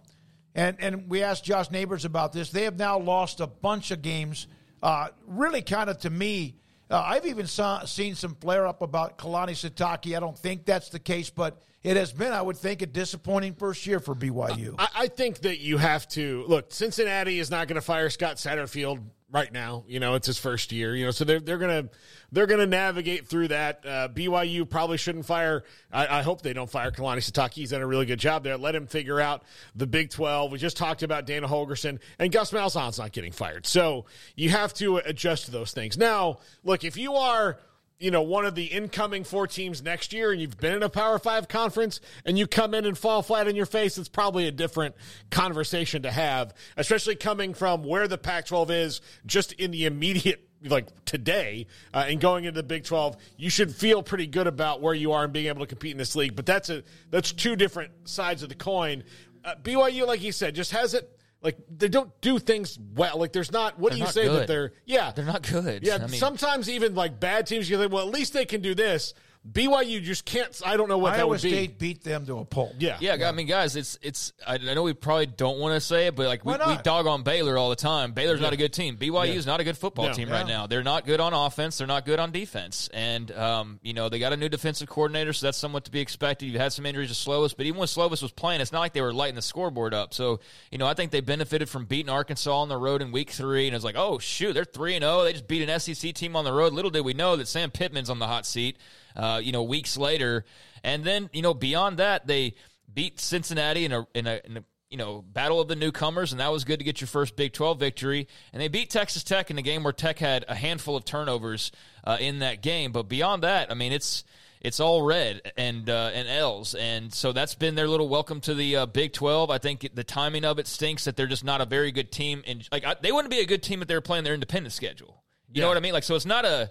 And, 0.59 0.75
and 0.81 1.09
we 1.09 1.23
asked 1.23 1.45
Josh 1.45 1.71
Neighbors 1.71 2.03
about 2.03 2.33
this. 2.33 2.49
They 2.49 2.63
have 2.65 2.77
now 2.77 2.99
lost 2.99 3.39
a 3.39 3.47
bunch 3.47 3.91
of 3.91 4.01
games. 4.01 4.47
Uh, 4.83 5.07
really, 5.25 5.61
kind 5.61 5.89
of 5.89 5.99
to 5.99 6.09
me, 6.09 6.55
Uh, 6.91 6.99
I've 7.05 7.25
even 7.27 7.45
saw, 7.45 7.85
seen 7.85 8.15
some 8.15 8.35
flare 8.41 8.65
up 8.67 8.81
about 8.81 9.17
Kalani 9.17 9.51
Sitake. 9.51 10.17
I 10.17 10.19
don't 10.19 10.37
think 10.37 10.65
that's 10.65 10.89
the 10.89 10.99
case, 10.99 11.29
but 11.29 11.61
it 11.83 11.95
has 11.97 12.11
been, 12.11 12.33
I 12.33 12.41
would 12.41 12.57
think, 12.57 12.81
a 12.81 12.87
disappointing 12.87 13.53
first 13.53 13.85
year 13.85 13.99
for 13.99 14.15
BYU. 14.15 14.73
I, 14.79 14.87
I 14.95 15.07
think 15.07 15.39
that 15.41 15.59
you 15.59 15.77
have 15.77 16.07
to 16.09 16.43
look. 16.47 16.73
Cincinnati 16.73 17.39
is 17.39 17.51
not 17.51 17.67
going 17.67 17.75
to 17.75 17.81
fire 17.81 18.09
Scott 18.09 18.37
Satterfield 18.37 19.01
right 19.31 19.51
now. 19.51 19.83
You 19.87 19.99
know, 19.99 20.15
it's 20.15 20.27
his 20.27 20.37
first 20.37 20.71
year. 20.71 20.95
You 20.95 21.05
know, 21.05 21.11
so 21.11 21.23
they're 21.23 21.39
they're 21.39 21.57
gonna 21.57 21.89
they're 22.31 22.47
gonna 22.47 22.65
navigate 22.65 23.27
through 23.27 23.49
that. 23.49 23.85
Uh, 23.85 24.07
BYU 24.09 24.69
probably 24.69 24.97
shouldn't 24.97 25.25
fire. 25.25 25.63
I, 25.91 26.19
I, 26.19 26.21
hope 26.21 26.41
they 26.41 26.53
don't 26.53 26.69
fire 26.69 26.91
Kalani 26.91 27.17
Sitake. 27.17 27.53
He's 27.53 27.71
done 27.71 27.81
a 27.81 27.87
really 27.87 28.05
good 28.05 28.19
job 28.19 28.43
there. 28.43 28.57
Let 28.57 28.75
him 28.75 28.87
figure 28.87 29.19
out 29.19 29.43
the 29.75 29.87
Big 29.87 30.09
Twelve. 30.09 30.51
We 30.51 30.57
just 30.57 30.77
talked 30.77 31.03
about 31.03 31.25
Dana 31.25 31.47
Holgorsen 31.47 31.99
and 32.17 32.31
Gus 32.31 32.51
Malzahn's 32.51 32.99
not 32.99 33.11
getting 33.11 33.31
fired. 33.31 33.65
So 33.65 34.05
you 34.35 34.49
have 34.49 34.73
to 34.75 34.97
adjust 34.97 35.45
to 35.45 35.51
those 35.51 35.71
things. 35.71 35.97
Now, 35.97 36.39
look, 36.63 36.83
if 36.83 36.97
you 36.97 37.15
are 37.15 37.57
you 37.99 38.11
know, 38.11 38.21
one 38.21 38.45
of 38.45 38.55
the 38.55 38.63
incoming 38.63 39.25
four 39.25 39.45
teams 39.45 39.83
next 39.83 40.13
year 40.13 40.31
and 40.31 40.39
you've 40.39 40.57
been 40.57 40.73
in 40.73 40.83
a 40.83 40.89
Power 40.89 41.19
Five 41.19 41.49
conference 41.49 41.99
and 42.25 42.39
you 42.39 42.47
come 42.47 42.73
in 42.73 42.85
and 42.85 42.97
fall 42.97 43.21
flat 43.21 43.47
in 43.47 43.57
your 43.57 43.65
face, 43.65 43.97
it's 43.97 44.07
probably 44.07 44.47
a 44.47 44.51
different 44.51 44.95
conversation 45.29 46.03
to 46.03 46.11
have, 46.11 46.53
especially 46.77 47.15
coming 47.15 47.53
from 47.53 47.83
where 47.83 48.07
the 48.07 48.17
Pac 48.17 48.45
12 48.45 48.71
is 48.71 49.01
just 49.25 49.51
in 49.53 49.71
the 49.71 49.85
immediate 49.85 50.45
like 50.63 50.87
today 51.05 51.67
uh, 51.93 52.05
and 52.07 52.19
going 52.19 52.45
into 52.45 52.57
the 52.57 52.63
Big 52.63 52.85
12, 52.85 53.17
you 53.37 53.49
should 53.49 53.73
feel 53.73 54.01
pretty 54.01 54.27
good 54.27 54.47
about 54.47 54.81
where 54.81 54.93
you 54.93 55.11
are 55.11 55.25
and 55.25 55.33
being 55.33 55.47
able 55.47 55.61
to 55.61 55.67
compete 55.67 55.91
in 55.91 55.97
this 55.97 56.15
league. 56.15 56.35
But 56.35 56.45
that's 56.45 56.69
a 56.69 56.83
that's 57.09 57.33
two 57.33 57.57
different 57.57 57.91
sides 58.07 58.43
of 58.43 58.49
the 58.49 58.55
coin. 58.55 59.03
Uh, 59.43 59.55
BYU, 59.61 60.07
like 60.07 60.21
you 60.21 60.31
said, 60.31 60.55
just 60.55 60.71
has 60.71 60.93
it 60.93 61.18
like 61.41 61.57
they 61.75 61.87
don't 61.87 62.11
do 62.21 62.37
things 62.39 62.77
well. 62.95 63.17
Like 63.17 63.31
there's 63.31 63.51
not. 63.51 63.79
What 63.79 63.91
They're 63.91 63.99
do 63.99 64.05
you 64.05 64.11
say 64.11 64.23
good. 64.25 64.41
that 64.41 64.47
they're? 64.47 64.73
Yeah, 64.85 65.11
They're 65.11 65.25
not 65.25 65.41
good. 65.41 65.83
Yeah, 65.85 65.95
I 65.95 66.07
mean- 66.07 66.19
sometimes 66.19 66.69
even 66.69 66.95
like 66.95 67.19
bad 67.19 67.47
teams, 67.47 67.69
you 67.69 67.77
think, 67.77 67.91
well, 67.91 68.07
at 68.07 68.13
least 68.13 68.33
they 68.33 68.45
can 68.45 68.61
do 68.61 68.75
this. 68.75 69.13
BYU 69.51 70.01
just 70.01 70.25
can't. 70.25 70.49
I 70.65 70.77
don't 70.77 70.89
know 70.89 70.97
what 70.97 71.11
that 71.11 71.19
Iowa 71.21 71.29
would 71.29 71.41
be. 71.41 71.51
State 71.51 71.79
beat 71.79 72.03
them 72.03 72.25
to 72.25 72.39
a 72.39 72.45
pulp. 72.45 72.73
Yeah, 72.79 72.97
Yeah, 72.99 73.27
I 73.27 73.31
mean, 73.31 73.47
guys, 73.47 73.75
it's 73.75 73.97
it's. 74.01 74.33
I, 74.45 74.55
I 74.55 74.73
know 74.73 74.83
we 74.83 74.93
probably 74.93 75.25
don't 75.25 75.59
want 75.59 75.75
to 75.75 75.81
say 75.81 76.07
it, 76.07 76.15
but 76.15 76.27
like 76.27 76.45
we, 76.45 76.53
we 76.53 76.77
dog 76.83 77.07
on 77.07 77.23
Baylor 77.23 77.57
all 77.57 77.69
the 77.69 77.75
time. 77.75 78.11
Baylor's 78.11 78.41
not 78.41 78.53
a 78.53 78.57
good 78.57 78.73
team. 78.73 78.97
BYU 78.97 79.35
is 79.35 79.45
not 79.45 79.59
a 79.59 79.63
good 79.63 79.77
football 79.77 80.07
No. 80.07 80.13
team 80.13 80.29
right 80.29 80.45
now. 80.47 80.67
They're 80.67 80.83
not 80.83 81.05
good 81.05 81.19
on 81.19 81.33
offense. 81.33 81.77
They're 81.77 81.87
not 81.87 82.05
good 82.05 82.19
on 82.19 82.31
defense. 82.31 82.89
And 82.93 83.31
um, 83.31 83.79
you 83.81 83.93
know, 83.93 84.09
they 84.09 84.19
got 84.19 84.33
a 84.33 84.37
new 84.37 84.49
defensive 84.49 84.87
coordinator, 84.89 85.33
so 85.33 85.47
that's 85.47 85.57
somewhat 85.57 85.85
to 85.85 85.91
be 85.91 85.99
expected. 85.99 86.45
You've 86.47 86.61
had 86.61 86.73
some 86.73 86.85
injuries 86.85 87.09
to 87.09 87.29
Slovis, 87.29 87.55
but 87.55 87.65
even 87.65 87.79
when 87.79 87.87
Slovis 87.87 88.21
was 88.21 88.31
playing, 88.31 88.61
it's 88.61 88.71
not 88.71 88.79
like 88.79 88.93
they 88.93 89.01
were 89.01 89.13
lighting 89.13 89.35
the 89.35 89.41
scoreboard 89.41 89.93
up. 89.93 90.13
So 90.13 90.39
you 90.71 90.77
know, 90.77 90.85
I 90.87 90.93
think 90.93 91.11
they 91.11 91.21
benefited 91.21 91.69
from 91.69 91.85
beating 91.85 92.09
Arkansas 92.09 92.51
on 92.55 92.69
the 92.69 92.77
road 92.77 93.01
in 93.01 93.11
Week 93.11 93.29
Three, 93.31 93.67
and 93.67 93.75
it's 93.75 93.85
like, 93.85 93.95
oh 93.97 94.19
shoot, 94.19 94.53
they're 94.53 94.65
three 94.65 94.95
and 94.95 95.03
zero. 95.03 95.23
They 95.23 95.33
just 95.33 95.47
beat 95.47 95.67
an 95.67 95.79
SEC 95.79 96.13
team 96.13 96.35
on 96.35 96.45
the 96.45 96.53
road. 96.53 96.73
Little 96.73 96.91
did 96.91 97.01
we 97.01 97.13
know 97.13 97.35
that 97.35 97.47
Sam 97.47 97.71
Pittman's 97.71 98.09
on 98.09 98.19
the 98.19 98.27
hot 98.27 98.45
seat. 98.45 98.77
Uh, 99.15 99.41
you 99.43 99.51
know, 99.51 99.63
weeks 99.63 99.97
later, 99.97 100.45
and 100.83 101.03
then 101.03 101.29
you 101.33 101.41
know 101.41 101.53
beyond 101.53 101.97
that, 101.97 102.27
they 102.27 102.53
beat 102.93 103.19
Cincinnati 103.19 103.85
in 103.85 103.91
a 103.91 104.07
in 104.13 104.27
a, 104.27 104.41
in 104.45 104.57
a 104.57 104.63
you 104.89 104.97
know 104.97 105.21
battle 105.21 105.59
of 105.59 105.67
the 105.67 105.75
newcomers, 105.75 106.31
and 106.31 106.39
that 106.39 106.51
was 106.51 106.63
good 106.63 106.79
to 106.79 106.85
get 106.85 107.01
your 107.01 107.07
first 107.07 107.35
Big 107.35 107.53
Twelve 107.53 107.79
victory. 107.79 108.27
And 108.53 108.61
they 108.61 108.67
beat 108.67 108.89
Texas 108.89 109.23
Tech 109.23 109.51
in 109.51 109.57
a 109.57 109.61
game 109.61 109.83
where 109.83 109.93
Tech 109.93 110.19
had 110.19 110.45
a 110.47 110.55
handful 110.55 110.95
of 110.95 111.05
turnovers 111.05 111.71
uh, 112.03 112.17
in 112.19 112.39
that 112.39 112.61
game. 112.61 112.91
But 112.91 113.03
beyond 113.03 113.43
that, 113.43 113.71
I 113.71 113.75
mean, 113.75 113.91
it's 113.91 114.23
it's 114.61 114.79
all 114.79 115.03
red 115.03 115.53
and 115.57 115.89
uh, 115.89 116.11
and 116.13 116.27
L's, 116.27 116.75
and 116.75 117.13
so 117.13 117.31
that's 117.31 117.55
been 117.55 117.75
their 117.75 117.87
little 117.87 118.09
welcome 118.09 118.41
to 118.41 118.53
the 118.53 118.77
uh, 118.77 118.85
Big 118.85 119.13
Twelve. 119.13 119.49
I 119.49 119.57
think 119.57 119.89
the 119.93 120.03
timing 120.03 120.45
of 120.45 120.59
it 120.59 120.67
stinks 120.67 121.05
that 121.05 121.15
they're 121.15 121.27
just 121.27 121.43
not 121.43 121.61
a 121.61 121.65
very 121.65 121.91
good 121.91 122.11
team, 122.11 122.43
and 122.45 122.67
like 122.71 122.85
I, 122.85 122.95
they 123.01 123.11
wouldn't 123.11 123.31
be 123.31 123.39
a 123.39 123.45
good 123.45 123.63
team 123.63 123.81
if 123.81 123.87
they 123.87 123.95
were 123.95 124.01
playing 124.01 124.23
their 124.23 124.33
independent 124.33 124.73
schedule. 124.73 125.23
You 125.51 125.61
know 125.61 125.67
what 125.67 125.77
I 125.77 125.79
mean? 125.79 125.93
Like, 125.93 126.03
so 126.03 126.15
it's 126.15 126.27
not 126.27 126.45
a, 126.45 126.69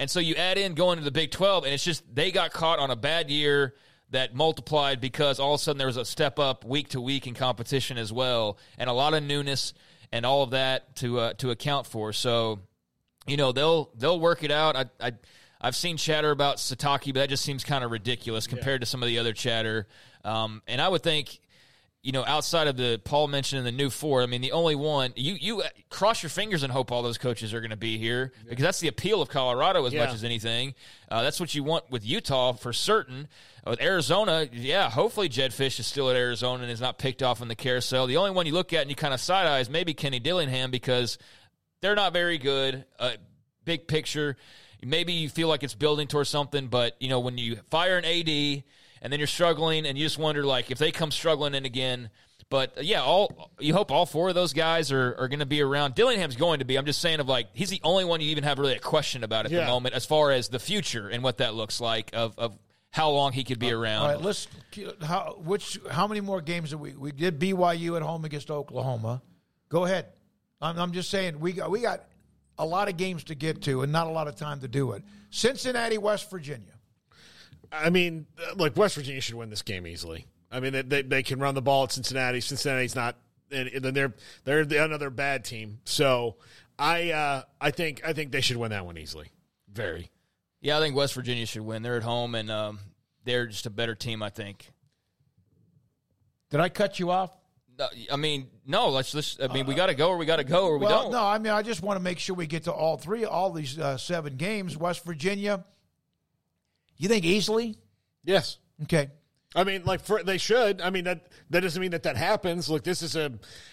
and 0.00 0.10
so 0.10 0.18
you 0.18 0.34
add 0.36 0.56
in 0.56 0.72
going 0.72 0.96
to 0.96 1.04
the 1.04 1.10
Big 1.10 1.30
12, 1.30 1.64
and 1.64 1.74
it's 1.74 1.84
just 1.84 2.02
they 2.12 2.30
got 2.30 2.54
caught 2.54 2.78
on 2.78 2.90
a 2.90 2.96
bad 2.96 3.28
year 3.28 3.74
that 4.12 4.34
multiplied 4.34 4.98
because 4.98 5.38
all 5.38 5.52
of 5.52 5.60
a 5.60 5.62
sudden 5.62 5.76
there 5.76 5.86
was 5.86 5.98
a 5.98 6.06
step 6.06 6.38
up 6.38 6.64
week 6.64 6.88
to 6.88 7.02
week 7.02 7.26
in 7.26 7.34
competition 7.34 7.98
as 7.98 8.10
well, 8.10 8.56
and 8.78 8.88
a 8.88 8.94
lot 8.94 9.12
of 9.12 9.22
newness 9.22 9.74
and 10.10 10.24
all 10.24 10.42
of 10.42 10.52
that 10.52 10.96
to 10.96 11.18
uh, 11.18 11.32
to 11.34 11.50
account 11.50 11.86
for. 11.86 12.14
So, 12.14 12.60
you 13.26 13.36
know, 13.36 13.52
they'll 13.52 13.90
they'll 13.94 14.18
work 14.18 14.42
it 14.42 14.50
out. 14.50 14.74
I, 14.74 14.86
I 14.98 15.12
I've 15.60 15.76
seen 15.76 15.98
chatter 15.98 16.30
about 16.30 16.56
Sitake, 16.56 17.12
but 17.12 17.16
that 17.16 17.28
just 17.28 17.44
seems 17.44 17.62
kind 17.62 17.84
of 17.84 17.90
ridiculous 17.90 18.46
compared 18.46 18.80
to 18.80 18.86
some 18.86 19.02
of 19.02 19.06
the 19.06 19.18
other 19.18 19.34
chatter. 19.34 19.86
Um, 20.24 20.62
and 20.66 20.80
I 20.80 20.88
would 20.88 21.02
think 21.02 21.40
you 22.02 22.12
know, 22.12 22.24
outside 22.24 22.66
of 22.66 22.76
the 22.78 22.98
Paul 23.04 23.28
mentioned 23.28 23.66
the 23.66 23.72
new 23.72 23.90
four, 23.90 24.22
I 24.22 24.26
mean, 24.26 24.40
the 24.40 24.52
only 24.52 24.74
one 24.74 25.12
you 25.16 25.34
you 25.34 25.62
cross 25.90 26.22
your 26.22 26.30
fingers 26.30 26.62
and 26.62 26.72
hope 26.72 26.90
all 26.90 27.02
those 27.02 27.18
coaches 27.18 27.52
are 27.52 27.60
going 27.60 27.70
to 27.72 27.76
be 27.76 27.98
here 27.98 28.32
because 28.48 28.62
that's 28.62 28.80
the 28.80 28.88
appeal 28.88 29.20
of 29.20 29.28
Colorado 29.28 29.84
as 29.84 29.92
Yeah. 29.92 30.06
much 30.06 30.14
as 30.14 30.24
anything. 30.24 30.74
Uh, 31.10 31.22
that's 31.22 31.38
what 31.38 31.54
you 31.54 31.62
want 31.62 31.90
with 31.90 32.04
Utah 32.06 32.52
for 32.54 32.72
certain. 32.72 33.28
With 33.66 33.82
Arizona, 33.82 34.48
yeah, 34.50 34.88
hopefully 34.88 35.28
Jedd 35.28 35.50
Fisch 35.50 35.78
is 35.78 35.86
still 35.86 36.08
at 36.08 36.16
Arizona 36.16 36.62
and 36.62 36.72
is 36.72 36.80
not 36.80 36.98
picked 36.98 37.22
off 37.22 37.42
in 37.42 37.48
the 37.48 37.54
carousel. 37.54 38.06
The 38.06 38.16
only 38.16 38.30
one 38.30 38.46
you 38.46 38.52
look 38.54 38.72
at 38.72 38.80
and 38.80 38.88
you 38.90 38.96
kind 38.96 39.12
of 39.12 39.20
side 39.20 39.46
eye 39.46 39.58
is 39.60 39.68
maybe 39.68 39.92
Kenny 39.92 40.18
Dillingham 40.20 40.70
because 40.70 41.18
they're 41.82 41.94
not 41.94 42.14
very 42.14 42.38
good. 42.38 42.86
Uh, 42.98 43.10
big 43.66 43.86
picture, 43.86 44.38
maybe 44.82 45.12
you 45.12 45.28
feel 45.28 45.48
like 45.48 45.62
it's 45.62 45.74
building 45.74 46.06
towards 46.06 46.30
something, 46.30 46.68
but 46.68 46.96
you 47.00 47.10
know 47.10 47.20
when 47.20 47.36
you 47.36 47.56
fire 47.70 47.98
an 47.98 48.06
AD 48.06 48.62
and 49.02 49.12
then 49.12 49.20
you're 49.20 49.26
struggling 49.26 49.86
and 49.86 49.96
you 49.98 50.04
just 50.04 50.18
wonder 50.18 50.44
like 50.44 50.70
if 50.70 50.78
they 50.78 50.90
come 50.92 51.10
struggling 51.10 51.54
in 51.54 51.64
again. 51.64 52.10
But 52.48 52.78
uh, 52.78 52.80
yeah, 52.82 53.02
all 53.02 53.50
you 53.60 53.72
hope 53.74 53.92
all 53.92 54.06
four 54.06 54.28
of 54.30 54.34
those 54.34 54.52
guys 54.52 54.90
are, 54.90 55.14
are 55.18 55.28
going 55.28 55.38
to 55.40 55.46
be 55.46 55.60
around. 55.62 55.94
Dillingham's 55.94 56.34
going 56.36 56.58
to 56.58 56.64
be. 56.64 56.76
I'm 56.76 56.86
just 56.86 57.00
saying 57.00 57.20
of 57.20 57.28
like 57.28 57.46
he's 57.52 57.70
the 57.70 57.80
only 57.84 58.04
one 58.04 58.20
you 58.20 58.30
even 58.30 58.44
have 58.44 58.58
really 58.58 58.74
a 58.74 58.80
question 58.80 59.22
about 59.22 59.44
at 59.46 59.52
Yeah. 59.52 59.60
the 59.60 59.66
moment 59.66 59.94
as 59.94 60.04
far 60.04 60.32
as 60.32 60.48
the 60.48 60.58
future 60.58 61.08
and 61.08 61.22
what 61.22 61.38
that 61.38 61.54
looks 61.54 61.80
like 61.80 62.10
of 62.12 62.36
of 62.38 62.58
how 62.90 63.10
long 63.10 63.32
he 63.32 63.44
could 63.44 63.60
be 63.60 63.70
around. 63.70 64.02
All 64.02 64.08
right, 64.08 64.20
let's. 64.20 64.48
How 65.00 65.36
which? 65.44 65.78
How 65.88 66.08
many 66.08 66.20
more 66.20 66.40
games 66.40 66.70
did 66.70 66.80
we? 66.80 66.96
We 66.96 67.12
did 67.12 67.38
BYU 67.38 67.94
at 67.96 68.02
home 68.02 68.24
against 68.24 68.50
Oklahoma. 68.50 69.22
Go 69.68 69.84
ahead. 69.84 70.06
I'm, 70.60 70.76
I'm 70.76 70.92
just 70.92 71.08
saying 71.08 71.38
we 71.38 71.52
got 71.52 71.70
we 71.70 71.80
got 71.80 72.04
a 72.58 72.66
lot 72.66 72.88
of 72.88 72.96
games 72.96 73.22
to 73.24 73.36
get 73.36 73.62
to 73.62 73.82
and 73.82 73.92
not 73.92 74.08
a 74.08 74.10
lot 74.10 74.26
of 74.26 74.34
time 74.34 74.58
to 74.60 74.68
do 74.68 74.90
it. 74.92 75.04
Cincinnati, 75.30 75.98
West 75.98 76.28
Virginia. 76.30 76.72
I 77.72 77.90
mean, 77.90 78.26
uh, 78.38 78.54
like 78.56 78.76
West 78.76 78.96
Virginia 78.96 79.20
should 79.20 79.34
win 79.34 79.50
this 79.50 79.62
game 79.62 79.86
easily. 79.86 80.26
I 80.50 80.60
mean, 80.60 80.72
they, 80.72 80.82
they, 80.82 81.02
they 81.02 81.22
can 81.22 81.38
run 81.38 81.54
the 81.54 81.62
ball 81.62 81.84
at 81.84 81.92
Cincinnati. 81.92 82.40
Cincinnati's 82.40 82.94
not, 82.94 83.16
and 83.52 83.68
and 83.68 83.84
then 83.84 83.94
they're 83.94 84.64
they're 84.64 84.84
another 84.84 85.10
bad 85.10 85.44
team. 85.44 85.78
So 85.84 86.36
I 86.78 87.10
uh, 87.10 87.42
I 87.60 87.70
think 87.70 88.02
I 88.04 88.12
think 88.12 88.32
they 88.32 88.40
should 88.40 88.56
win 88.56 88.70
that 88.70 88.84
one 88.86 88.98
easily. 88.98 89.30
Very. 89.72 90.10
yeah, 90.60 90.76
I 90.76 90.80
think 90.80 90.96
West 90.96 91.14
Virginia 91.14 91.46
should 91.46 91.62
win. 91.62 91.82
They're 91.82 91.96
at 91.96 92.02
home 92.02 92.34
and 92.34 92.50
um, 92.50 92.80
they're 93.24 93.46
just 93.46 93.66
a 93.66 93.70
better 93.70 93.94
team. 93.94 94.22
I 94.22 94.30
think. 94.30 94.72
Did 96.50 96.58
I 96.58 96.68
cut 96.68 96.98
you 96.98 97.10
off? 97.10 97.30
No, 97.78 97.86
I 98.10 98.16
mean, 98.16 98.48
no. 98.66 98.88
Let's. 98.88 99.14
let's 99.14 99.38
I 99.40 99.46
mean, 99.52 99.66
we 99.66 99.74
got 99.74 99.86
to 99.86 99.94
go 99.94 100.08
or 100.08 100.16
we 100.16 100.26
got 100.26 100.36
to 100.36 100.44
go 100.44 100.66
or 100.66 100.78
we 100.78 100.86
well, 100.86 101.04
don't. 101.04 101.12
no. 101.12 101.24
I 101.24 101.38
mean, 101.38 101.52
I 101.52 101.62
just 101.62 101.82
want 101.82 101.98
to 101.98 102.02
make 102.02 102.18
sure 102.18 102.34
we 102.34 102.46
get 102.46 102.64
to 102.64 102.72
all 102.72 102.96
three, 102.96 103.24
all 103.24 103.52
these 103.52 103.78
uh, 103.78 103.96
seven 103.96 104.36
games. 104.36 104.76
West 104.76 105.04
Virginia. 105.04 105.64
You 107.00 107.08
think 107.08 107.24
easily? 107.24 107.78
Yes. 108.24 108.58
Okay. 108.82 109.08
I 109.54 109.64
mean, 109.64 109.84
like 109.84 110.02
for, 110.04 110.22
they 110.22 110.36
should. 110.36 110.82
I 110.82 110.90
mean 110.90 111.04
that 111.04 111.28
that 111.48 111.60
doesn't 111.60 111.80
mean 111.80 111.92
that 111.92 112.02
that 112.02 112.18
happens. 112.18 112.68
Look, 112.68 112.84
this 112.84 113.00
is 113.00 113.16
a 113.16 113.32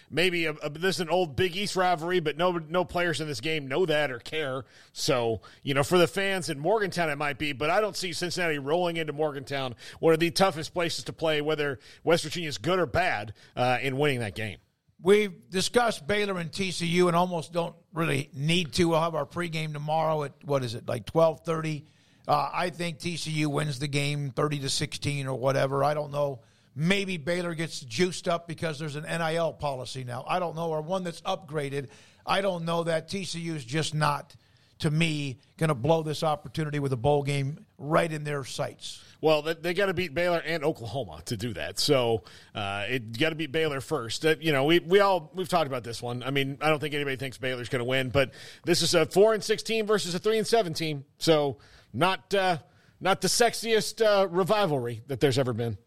maybe 0.10 0.46
a, 0.46 0.54
a 0.54 0.70
this 0.70 0.96
is 0.96 1.02
an 1.02 1.10
old 1.10 1.36
Big 1.36 1.58
East 1.58 1.76
rivalry, 1.76 2.22
but 2.22 2.38
no 2.38 2.54
no 2.54 2.86
players 2.86 3.20
in 3.20 3.28
this 3.28 3.42
game 3.42 3.68
know 3.68 3.86
that 3.86 4.12
or 4.12 4.20
care. 4.20 4.64
So 4.94 5.42
you 5.62 5.74
know, 5.74 5.84
for 5.84 5.98
the 5.98 6.08
fans 6.08 6.50
in 6.50 6.58
Morgantown, 6.58 7.10
it 7.10 7.18
might 7.18 7.38
be, 7.38 7.52
but 7.52 7.70
I 7.70 7.82
don't 7.82 7.98
see 7.98 8.14
Cincinnati 8.14 8.60
rolling 8.60 8.96
into 8.96 9.12
Morgantown, 9.12 9.76
one 10.00 10.14
of 10.14 10.22
the 10.22 10.32
toughest 10.32 10.74
places 10.74 11.04
to 11.04 11.14
play, 11.14 11.42
whether 11.42 11.80
West 12.06 12.24
Virginia 12.24 12.48
is 12.48 12.58
good 12.58 12.80
or 12.80 12.86
bad, 12.86 13.34
uh, 13.58 13.78
in 13.82 13.98
winning 13.98 14.22
that 14.22 14.36
game. 14.36 14.58
We've 15.02 15.50
discussed 15.50 16.08
Baylor 16.08 16.40
and 16.40 16.50
TCU, 16.50 17.08
and 17.08 17.16
almost 17.16 17.52
don't 17.52 17.76
really 17.94 18.30
need 18.34 18.72
to. 18.76 18.86
We'll 18.86 19.02
have 19.02 19.16
our 19.16 19.26
pregame 19.26 19.74
tomorrow 19.74 20.24
at 20.24 20.32
what 20.46 20.64
is 20.64 20.76
it, 20.76 20.88
like 20.88 21.06
twelve 21.06 21.42
thirty. 21.42 21.88
Uh, 22.28 22.50
I 22.54 22.70
think 22.70 23.00
TCU 23.00 23.48
wins 23.48 23.80
the 23.80 23.88
game 23.88 24.32
thirty 24.32 24.60
to 24.60 24.70
sixteen 24.70 25.28
or 25.28 25.36
whatever. 25.36 25.84
I 25.84 25.94
don't 25.94 26.12
know. 26.12 26.42
Maybe 26.76 27.18
Baylor 27.18 27.56
gets 27.56 27.80
juiced 27.80 28.28
up 28.28 28.48
because 28.48 28.78
there's 28.78 28.96
an 28.96 29.04
NIL 29.04 29.54
policy 29.54 30.04
now. 30.04 30.24
I 30.28 30.38
don't 30.40 30.56
know, 30.56 30.70
or 30.70 30.82
one 30.82 31.04
that's 31.04 31.22
upgraded. 31.22 31.88
I 32.24 32.42
don't 32.42 32.66
know 32.66 32.84
that 32.84 33.08
TCU 33.10 33.56
is 33.56 33.66
just 33.66 33.96
not, 33.96 34.36
to 34.80 34.92
me, 34.92 35.40
going 35.58 35.70
to 35.70 35.76
blow 35.76 36.04
this 36.04 36.22
opportunity 36.22 36.78
with 36.78 36.94
a 36.94 36.98
bowl 36.98 37.24
game 37.24 37.66
right 37.80 38.12
in 38.12 38.24
their 38.24 38.44
sights. 38.44 39.02
Well, 39.22 39.42
they, 39.42 39.56
they 39.56 39.74
got 39.74 39.88
to 39.88 39.96
beat 39.96 40.14
Baylor 40.14 40.38
and 40.46 40.64
Oklahoma 40.64 41.24
to 41.26 41.38
do 41.38 41.54
that. 41.56 41.80
So 41.80 42.24
uh, 42.54 42.86
it 42.88 43.18
got 43.18 43.30
to 43.30 43.36
beat 43.36 43.52
Baylor 43.52 43.82
first. 43.82 44.24
Uh, 44.24 44.36
you 44.40 44.52
know, 44.52 44.66
we 44.66 44.78
we 44.78 45.00
all 45.00 45.32
we've 45.34 45.50
talked 45.50 45.66
about 45.66 45.84
this 45.84 46.02
one. 46.02 46.22
I 46.22 46.30
mean, 46.30 46.60
I 46.62 46.70
don't 46.70 46.80
think 46.80 46.94
anybody 46.94 47.16
thinks 47.16 47.40
Baylor's 47.40 47.70
going 47.70 47.80
to 47.80 47.86
win, 47.86 48.10
but 48.10 48.34
this 48.66 48.84
is 48.84 48.94
a 48.94 49.08
four 49.08 49.34
and 49.34 49.44
sixteen 49.44 49.88
versus 49.88 50.14
a 50.14 50.20
three 50.20 50.38
and 50.38 50.46
seventeen. 50.46 51.06
So 51.18 51.58
not 51.94 52.34
uh, 52.34 52.58
not 53.00 53.22
the 53.22 53.28
sexiest 53.28 54.06
uh, 54.06 54.28
rivalry 54.28 55.02
that 55.08 55.20
there's 55.20 55.38
ever 55.38 55.54
been. 55.54 55.78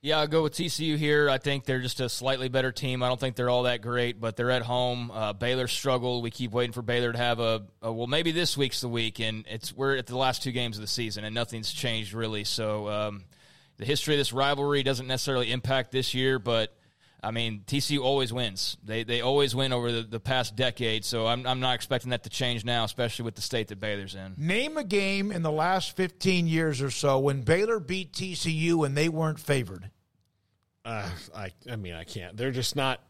Yeah, 0.00 0.20
I'll 0.20 0.28
go 0.28 0.44
with 0.44 0.52
TCU 0.52 0.96
here. 0.96 1.28
I 1.28 1.38
think 1.38 1.64
they're 1.64 1.80
just 1.80 1.98
a 1.98 2.08
slightly 2.08 2.48
better 2.48 2.70
team. 2.70 3.02
I 3.02 3.08
don't 3.08 3.18
think 3.18 3.34
they're 3.34 3.50
all 3.50 3.64
that 3.64 3.82
great, 3.82 4.20
but 4.20 4.36
they're 4.36 4.52
at 4.52 4.62
home. 4.62 5.10
Uh, 5.10 5.32
Baylor 5.32 5.66
struggled. 5.66 6.22
We 6.22 6.30
keep 6.30 6.52
waiting 6.52 6.72
for 6.72 6.82
Baylor 6.82 7.10
to 7.10 7.18
have 7.18 7.40
a, 7.40 7.64
a, 7.82 7.92
well, 7.92 8.06
maybe 8.06 8.30
this 8.30 8.56
week's 8.56 8.80
the 8.80 8.88
week, 8.88 9.18
and 9.18 9.44
it's 9.48 9.72
we're 9.72 9.96
at 9.96 10.06
the 10.06 10.16
last 10.16 10.44
two 10.44 10.52
games 10.52 10.76
of 10.76 10.82
the 10.82 10.88
season, 10.88 11.24
and 11.24 11.34
nothing's 11.34 11.72
changed 11.72 12.14
really. 12.14 12.44
So 12.44 12.88
um, 12.88 13.24
the 13.76 13.84
history 13.84 14.14
of 14.14 14.18
this 14.18 14.32
rivalry 14.32 14.84
doesn't 14.84 15.08
necessarily 15.08 15.50
impact 15.50 15.90
this 15.90 16.14
year, 16.14 16.38
but 16.38 16.77
I 17.22 17.32
mean, 17.32 17.64
TCU 17.66 18.00
always 18.00 18.32
wins. 18.32 18.76
They 18.84 19.02
they 19.02 19.20
always 19.22 19.54
win 19.54 19.72
over 19.72 19.90
the, 19.90 20.02
the 20.02 20.20
past 20.20 20.54
decade, 20.54 21.04
so 21.04 21.26
I'm, 21.26 21.46
I'm 21.46 21.58
not 21.58 21.74
expecting 21.74 22.10
that 22.10 22.22
to 22.24 22.30
change 22.30 22.64
now, 22.64 22.84
especially 22.84 23.24
with 23.24 23.34
the 23.34 23.42
state 23.42 23.68
that 23.68 23.80
Baylor's 23.80 24.14
in. 24.14 24.34
Name 24.36 24.76
a 24.76 24.84
game 24.84 25.32
in 25.32 25.42
the 25.42 25.50
last 25.50 25.96
15 25.96 26.46
years 26.46 26.80
or 26.80 26.90
so 26.90 27.18
when 27.18 27.42
Baylor 27.42 27.80
beat 27.80 28.12
TCU 28.12 28.86
and 28.86 28.96
they 28.96 29.08
weren't 29.08 29.40
favored. 29.40 29.90
Uh, 30.84 31.10
I 31.34 31.50
I 31.70 31.76
mean 31.76 31.94
I 31.94 32.04
can't. 32.04 32.36
They're 32.36 32.52
just 32.52 32.76
not. 32.76 33.00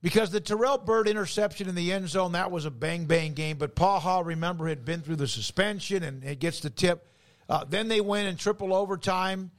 Because 0.00 0.30
the 0.30 0.40
Terrell 0.40 0.78
Bird 0.78 1.08
interception 1.08 1.68
in 1.68 1.74
the 1.74 1.92
end 1.92 2.08
zone, 2.08 2.32
that 2.32 2.52
was 2.52 2.66
a 2.66 2.70
bang 2.70 3.06
bang 3.06 3.32
game. 3.32 3.56
But 3.56 3.74
Paul 3.74 3.98
Hall, 3.98 4.22
remember, 4.22 4.68
had 4.68 4.84
been 4.84 5.00
through 5.00 5.16
the 5.16 5.26
suspension 5.26 6.04
and 6.04 6.22
it 6.22 6.38
gets 6.38 6.60
the 6.60 6.70
tip. 6.70 7.10
Uh, 7.48 7.64
then 7.64 7.88
they 7.88 8.00
win 8.00 8.26
in 8.26 8.36
triple 8.36 8.72
overtime. 8.72 9.50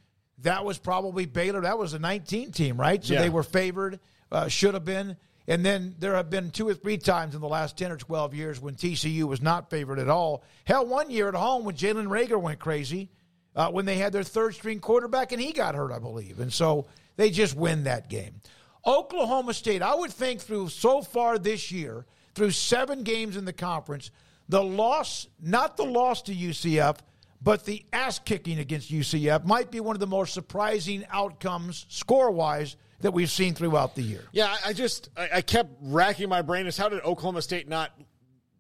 That 0.44 0.66
was 0.66 0.78
probably 0.78 1.26
Baylor. 1.26 1.62
That 1.62 1.78
was 1.78 1.94
a 1.94 2.00
19 2.00 2.52
team, 2.52 2.80
right? 2.80 3.04
So 3.04 3.14
Yeah. 3.14 3.22
they 3.22 3.30
were 3.30 3.44
favored, 3.44 4.00
uh, 4.32 4.48
should 4.48 4.74
have 4.74 4.86
been. 4.86 5.18
And 5.48 5.66
then 5.66 5.96
there 5.98 6.16
have 6.16 6.30
been 6.30 6.52
two 6.52 6.68
or 6.68 6.74
three 6.74 6.98
times 6.98 7.34
in 7.34 7.40
the 7.42 7.48
last 7.48 7.78
10 7.78 7.92
or 7.92 7.98
12 7.98 8.34
years 8.34 8.60
when 8.60 8.76
TCU 8.76 9.24
was 9.24 9.42
not 9.42 9.70
favored 9.70 9.98
at 9.98 10.10
all. 10.10 10.44
Hell, 10.66 10.86
one 10.86 11.10
year 11.10 11.30
at 11.30 11.36
home 11.36 11.64
when 11.64 11.76
Jalen 11.76 12.08
Reagor 12.08 12.40
went 12.42 12.60
crazy, 12.60 13.10
uh, 13.56 13.72
when 13.72 13.86
they 13.86 13.96
had 13.98 14.12
their 14.12 14.24
third 14.24 14.54
string 14.56 14.80
quarterback 14.80 15.32
and 15.32 15.42
he 15.42 15.54
got 15.54 15.74
hurt, 15.74 15.92
I 15.92 16.00
believe. 16.00 16.40
And 16.42 16.52
so 16.52 16.86
they 17.16 17.30
just 17.32 17.56
win 17.56 17.86
that 17.86 18.10
game. 18.10 18.42
Oklahoma 18.86 19.54
State, 19.54 19.82
I 19.82 19.96
would 19.96 20.12
think 20.12 20.42
through 20.42 20.70
so 20.70 21.02
far 21.02 21.40
this 21.40 21.72
year, 21.72 22.06
through 22.36 22.52
seven 22.52 23.04
games 23.04 23.36
in 23.36 23.46
the 23.46 23.54
conference, 23.54 24.12
the 24.50 24.64
loss, 24.64 25.28
not 25.42 25.76
the 25.78 25.84
loss 25.86 26.22
to 26.24 26.34
UCF, 26.36 26.98
but 27.42 27.66
the 27.66 27.86
ass 27.94 28.20
kicking 28.20 28.60
against 28.60 28.92
UCF 28.92 29.46
might 29.46 29.72
be 29.72 29.80
one 29.80 29.96
of 29.96 30.00
the 30.00 30.08
more 30.08 30.26
surprising 30.26 31.06
outcomes 31.12 31.86
score 31.90 32.32
wise 32.32 32.76
that 33.02 33.12
we've 33.12 33.30
seen 33.30 33.54
throughout 33.54 33.96
the 33.96 34.02
year. 34.02 34.24
Yeah, 34.32 34.56
I, 34.66 34.74
just 34.74 35.10
I, 35.16 35.30
I 35.36 35.42
kept 35.42 35.72
racking 35.82 36.30
my 36.30 36.42
brain 36.42 36.66
as 36.66 36.78
how 36.78 36.90
did 36.90 37.04
Oklahoma 37.04 37.42
State 37.42 37.68
not 37.70 37.92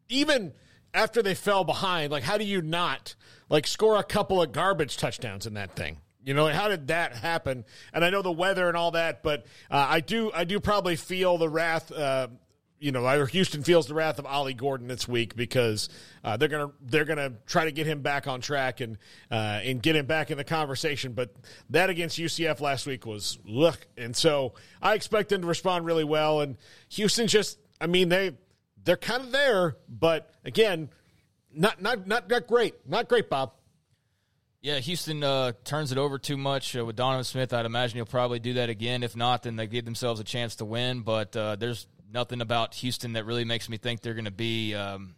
even 0.09 0.53
after 0.93 1.21
they 1.21 1.35
fell 1.35 1.63
behind, 1.63 2.11
like 2.11 2.23
how 2.23 2.37
do 2.37 2.45
you 2.45 2.61
not 2.61 3.15
like 3.49 3.67
score 3.67 3.97
a 3.97 4.03
couple 4.03 4.41
of 4.41 4.51
garbage 4.51 4.97
touchdowns 4.97 5.45
in 5.47 5.55
that 5.55 5.75
thing? 5.75 5.97
You 6.23 6.33
know, 6.33 6.47
how 6.47 6.67
did 6.67 6.87
that 6.87 7.15
happen? 7.15 7.63
And 7.93 8.03
I 8.03 8.09
know 8.09 8.21
the 8.21 8.31
weather 8.31 8.67
and 8.67 8.75
all 8.75 8.91
that, 8.91 9.23
but 9.23 9.45
uh, 9.71 9.85
I 9.89 10.01
do 10.01 10.31
I 10.33 10.43
do 10.43 10.59
probably 10.59 10.97
feel 10.97 11.37
the 11.37 11.49
wrath. 11.49 11.91
Uh, 11.91 12.27
you 12.79 12.91
know, 12.91 13.05
or 13.05 13.25
Houston 13.27 13.63
feels 13.63 13.87
the 13.87 13.93
wrath 13.93 14.19
of 14.19 14.25
Ollie 14.25 14.53
Gordon 14.53 14.87
this 14.87 15.07
week 15.07 15.35
because 15.35 15.89
uh, 16.23 16.37
they're 16.37 16.47
gonna 16.47 16.71
they're 16.81 17.05
gonna 17.05 17.33
try 17.45 17.65
to 17.65 17.71
get 17.71 17.87
him 17.87 18.01
back 18.01 18.27
on 18.27 18.41
track 18.41 18.81
and 18.81 18.97
uh, 19.31 19.59
and 19.63 19.81
get 19.81 19.95
him 19.95 20.05
back 20.05 20.29
in 20.31 20.37
the 20.37 20.43
conversation. 20.43 21.13
But 21.13 21.35
that 21.71 21.89
against 21.89 22.19
UCF 22.19 22.59
last 22.61 22.85
week 22.85 23.05
was 23.05 23.39
look, 23.45 23.87
and 23.97 24.15
so 24.15 24.53
I 24.81 24.93
expect 24.93 25.29
them 25.29 25.41
to 25.41 25.47
respond 25.47 25.85
really 25.85 26.03
well. 26.03 26.41
And 26.41 26.57
Houston 26.89 27.27
just, 27.27 27.57
I 27.81 27.87
mean, 27.87 28.09
they 28.09 28.37
they're 28.83 28.97
kind 28.97 29.23
of 29.23 29.31
there, 29.31 29.77
but 29.89 30.31
again, 30.45 30.89
not 31.53 31.81
not 31.81 32.07
not 32.07 32.29
not 32.29 32.47
great, 32.47 32.75
not 32.87 33.09
great, 33.09 33.29
Bob. 33.29 33.53
Yeah, 34.61 34.79
Houston 34.79 35.23
uh, 35.23 35.53
turns 35.63 35.91
it 35.91 35.97
over 35.97 36.17
too 36.17 36.35
much 36.35 36.75
uh, 36.75 36.83
with 36.83 36.95
Donovan 36.95 37.23
Smith. 37.23 37.53
I'd 37.53 37.65
imagine 37.65 37.97
he'll 37.97 38.05
probably 38.05 38.39
do 38.39 38.53
that 38.53 38.69
again. 38.69 39.03
If 39.03 39.15
not, 39.15 39.43
then 39.43 39.55
they 39.55 39.67
give 39.67 39.85
themselves 39.85 40.19
a 40.19 40.23
chance 40.23 40.55
to 40.57 40.65
win. 40.65 41.01
But 41.01 41.35
uh, 41.37 41.55
there's 41.55 41.87
nothing 42.11 42.41
about 42.41 42.73
Houston 42.75 43.13
that 43.13 43.25
really 43.25 43.45
makes 43.45 43.69
me 43.69 43.77
think 43.77 44.01
they're 44.01 44.13
going 44.13 44.25
to 44.25 44.31
be, 44.31 44.73
um, 44.73 45.15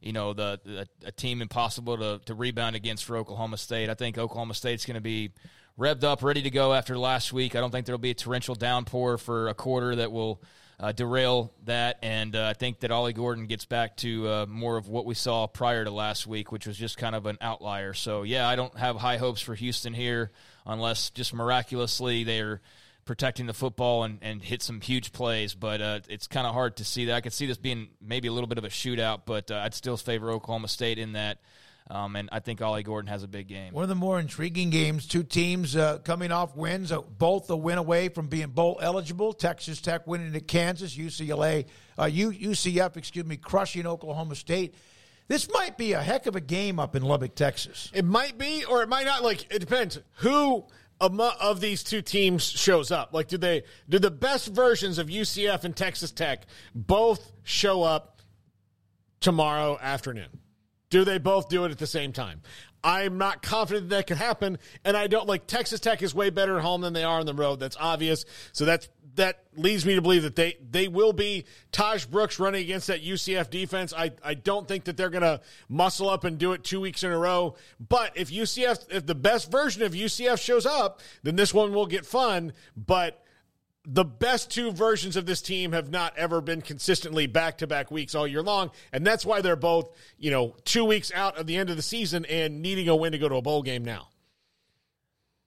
you 0.00 0.12
know, 0.12 0.32
the, 0.32 0.60
the 0.64 0.88
a 1.04 1.12
team 1.12 1.42
impossible 1.42 1.96
to, 1.98 2.20
to 2.26 2.34
rebound 2.34 2.76
against 2.76 3.04
for 3.04 3.16
Oklahoma 3.16 3.56
State. 3.56 3.88
I 3.88 3.94
think 3.94 4.18
Oklahoma 4.18 4.54
State's 4.54 4.84
going 4.84 4.96
to 4.96 5.00
be 5.00 5.32
revved 5.78 6.04
up, 6.04 6.22
ready 6.22 6.42
to 6.42 6.50
go 6.50 6.72
after 6.72 6.96
last 6.98 7.32
week. 7.32 7.56
I 7.56 7.60
don't 7.60 7.70
think 7.70 7.86
there'll 7.86 7.98
be 7.98 8.10
a 8.10 8.14
torrential 8.14 8.54
downpour 8.54 9.18
for 9.18 9.48
a 9.48 9.54
quarter 9.54 9.96
that 9.96 10.12
will 10.12 10.42
uh, 10.78 10.92
derail 10.92 11.52
that. 11.64 11.98
And 12.02 12.34
uh, 12.36 12.46
I 12.46 12.52
think 12.52 12.80
that 12.80 12.90
Ollie 12.90 13.12
Gordon 13.12 13.46
gets 13.46 13.64
back 13.64 13.96
to 13.98 14.28
uh, 14.28 14.46
more 14.48 14.76
of 14.76 14.88
what 14.88 15.06
we 15.06 15.14
saw 15.14 15.46
prior 15.46 15.84
to 15.84 15.90
last 15.90 16.26
week, 16.26 16.52
which 16.52 16.66
was 16.66 16.76
just 16.76 16.98
kind 16.98 17.14
of 17.14 17.26
an 17.26 17.38
outlier. 17.40 17.94
So, 17.94 18.22
yeah, 18.22 18.48
I 18.48 18.56
don't 18.56 18.76
have 18.76 18.96
high 18.96 19.16
hopes 19.16 19.40
for 19.40 19.54
Houston 19.54 19.94
here 19.94 20.30
unless 20.66 21.10
just 21.10 21.32
miraculously 21.34 22.24
they're 22.24 22.60
protecting 23.04 23.46
the 23.46 23.54
football 23.54 24.04
and, 24.04 24.18
and 24.22 24.42
hit 24.42 24.62
some 24.62 24.80
huge 24.80 25.12
plays. 25.12 25.54
But 25.54 25.80
uh, 25.80 26.00
it's 26.08 26.26
kind 26.26 26.46
of 26.46 26.54
hard 26.54 26.76
to 26.76 26.84
see 26.84 27.06
that. 27.06 27.14
I 27.14 27.20
could 27.20 27.32
see 27.32 27.46
this 27.46 27.56
being 27.56 27.88
maybe 28.00 28.28
a 28.28 28.32
little 28.32 28.48
bit 28.48 28.58
of 28.58 28.64
a 28.64 28.68
shootout, 28.68 29.22
but 29.26 29.50
uh, 29.50 29.56
I'd 29.56 29.74
still 29.74 29.96
favor 29.96 30.30
Oklahoma 30.30 30.68
State 30.68 30.98
in 30.98 31.12
that. 31.12 31.38
Um, 31.90 32.16
and 32.16 32.30
I 32.32 32.40
think 32.40 32.62
Ollie 32.62 32.82
Gordon 32.82 33.08
has 33.08 33.22
a 33.22 33.28
big 33.28 33.46
game. 33.46 33.74
One 33.74 33.82
of 33.82 33.90
the 33.90 33.94
more 33.94 34.18
intriguing 34.18 34.70
games. 34.70 35.06
Two 35.06 35.22
teams 35.22 35.76
uh, 35.76 35.98
coming 35.98 36.32
off 36.32 36.56
wins, 36.56 36.90
uh, 36.90 37.02
both 37.02 37.50
a 37.50 37.56
win 37.56 37.76
away 37.76 38.08
from 38.08 38.28
being 38.28 38.48
bowl 38.48 38.78
eligible. 38.80 39.34
Texas 39.34 39.82
Tech 39.82 40.06
winning 40.06 40.34
at 40.34 40.48
Kansas, 40.48 40.96
UCLA, 40.96 41.66
uh, 41.98 42.04
UCF, 42.04 42.96
excuse 42.96 43.26
me, 43.26 43.36
crushing 43.36 43.86
Oklahoma 43.86 44.34
State. 44.34 44.74
This 45.28 45.50
might 45.52 45.76
be 45.76 45.92
a 45.92 46.02
heck 46.02 46.26
of 46.26 46.36
a 46.36 46.40
game 46.40 46.78
up 46.78 46.96
in 46.96 47.02
Lubbock, 47.02 47.34
Texas. 47.34 47.90
It 47.94 48.04
might 48.04 48.38
be, 48.38 48.64
or 48.64 48.82
it 48.82 48.88
might 48.88 49.06
not. 49.06 49.22
Like 49.22 49.52
it 49.52 49.58
depends 49.58 49.98
who 50.16 50.64
amo- 50.64 50.66
of 51.00 51.60
these 51.60 51.82
two 51.82 52.02
teams 52.02 52.44
shows 52.44 52.90
up. 52.90 53.12
Like, 53.12 53.28
do 53.28 53.38
they 53.38 53.64
do 53.88 53.98
the 53.98 54.10
best 54.10 54.48
versions 54.48 54.98
of 54.98 55.08
UCF 55.08 55.64
and 55.64 55.74
Texas 55.74 56.12
Tech 56.12 56.46
both 56.74 57.32
show 57.42 57.82
up 57.82 58.20
tomorrow 59.20 59.78
afternoon? 59.80 60.40
Do 60.90 61.04
they 61.04 61.18
both 61.18 61.48
do 61.48 61.64
it 61.64 61.70
at 61.72 61.78
the 61.78 61.86
same 61.86 62.12
time? 62.12 62.42
I'm 62.84 63.16
not 63.16 63.42
confident 63.42 63.88
that, 63.88 63.96
that 63.96 64.06
could 64.06 64.18
happen, 64.18 64.58
and 64.84 64.96
I 64.96 65.06
don't 65.06 65.26
like 65.26 65.46
Texas 65.46 65.80
Tech 65.80 66.02
is 66.02 66.14
way 66.14 66.28
better 66.28 66.58
at 66.58 66.62
home 66.62 66.82
than 66.82 66.92
they 66.92 67.02
are 67.02 67.18
on 67.18 67.26
the 67.26 67.34
road. 67.34 67.58
That's 67.58 67.76
obvious. 67.80 68.26
So 68.52 68.66
that's 68.66 68.88
that 69.16 69.44
leads 69.56 69.86
me 69.86 69.94
to 69.94 70.02
believe 70.02 70.22
that 70.22 70.36
they 70.36 70.56
they 70.70 70.88
will 70.88 71.12
be 71.12 71.44
Tahj 71.72 72.10
Brooks 72.10 72.38
running 72.38 72.62
against 72.62 72.88
that 72.88 73.04
UCF 73.04 73.50
defense. 73.50 73.92
I 73.92 74.12
I 74.22 74.34
don't 74.34 74.66
think 74.66 74.84
that 74.84 74.96
they're 74.96 75.10
going 75.10 75.22
to 75.22 75.40
muscle 75.68 76.08
up 76.08 76.24
and 76.24 76.38
do 76.38 76.52
it 76.52 76.64
two 76.64 76.80
weeks 76.80 77.02
in 77.02 77.12
a 77.12 77.18
row. 77.18 77.56
But 77.80 78.16
if 78.16 78.30
UCF 78.30 78.92
if 78.92 79.06
the 79.06 79.14
best 79.14 79.50
version 79.50 79.82
of 79.82 79.92
UCF 79.92 80.40
shows 80.40 80.66
up, 80.66 81.00
then 81.22 81.36
this 81.36 81.54
one 81.54 81.72
will 81.72 81.86
get 81.86 82.06
fun. 82.06 82.52
But 82.76 83.24
the 83.86 84.04
best 84.04 84.50
two 84.50 84.72
versions 84.72 85.16
of 85.16 85.26
this 85.26 85.42
team 85.42 85.72
have 85.72 85.90
not 85.90 86.16
ever 86.16 86.40
been 86.40 86.62
consistently 86.62 87.26
back 87.26 87.58
to 87.58 87.66
back 87.66 87.90
weeks 87.90 88.14
all 88.14 88.26
year 88.26 88.42
long. 88.42 88.70
And 88.92 89.06
that's 89.06 89.26
why 89.26 89.42
they're 89.42 89.56
both, 89.56 89.90
you 90.18 90.30
know, 90.30 90.56
two 90.64 90.86
weeks 90.86 91.12
out 91.14 91.36
of 91.36 91.46
the 91.46 91.56
end 91.56 91.68
of 91.68 91.76
the 91.76 91.82
season 91.82 92.24
and 92.24 92.62
needing 92.62 92.88
a 92.88 92.96
win 92.96 93.12
to 93.12 93.18
go 93.18 93.28
to 93.28 93.36
a 93.36 93.42
bowl 93.42 93.62
game 93.62 93.84
now. 93.84 94.08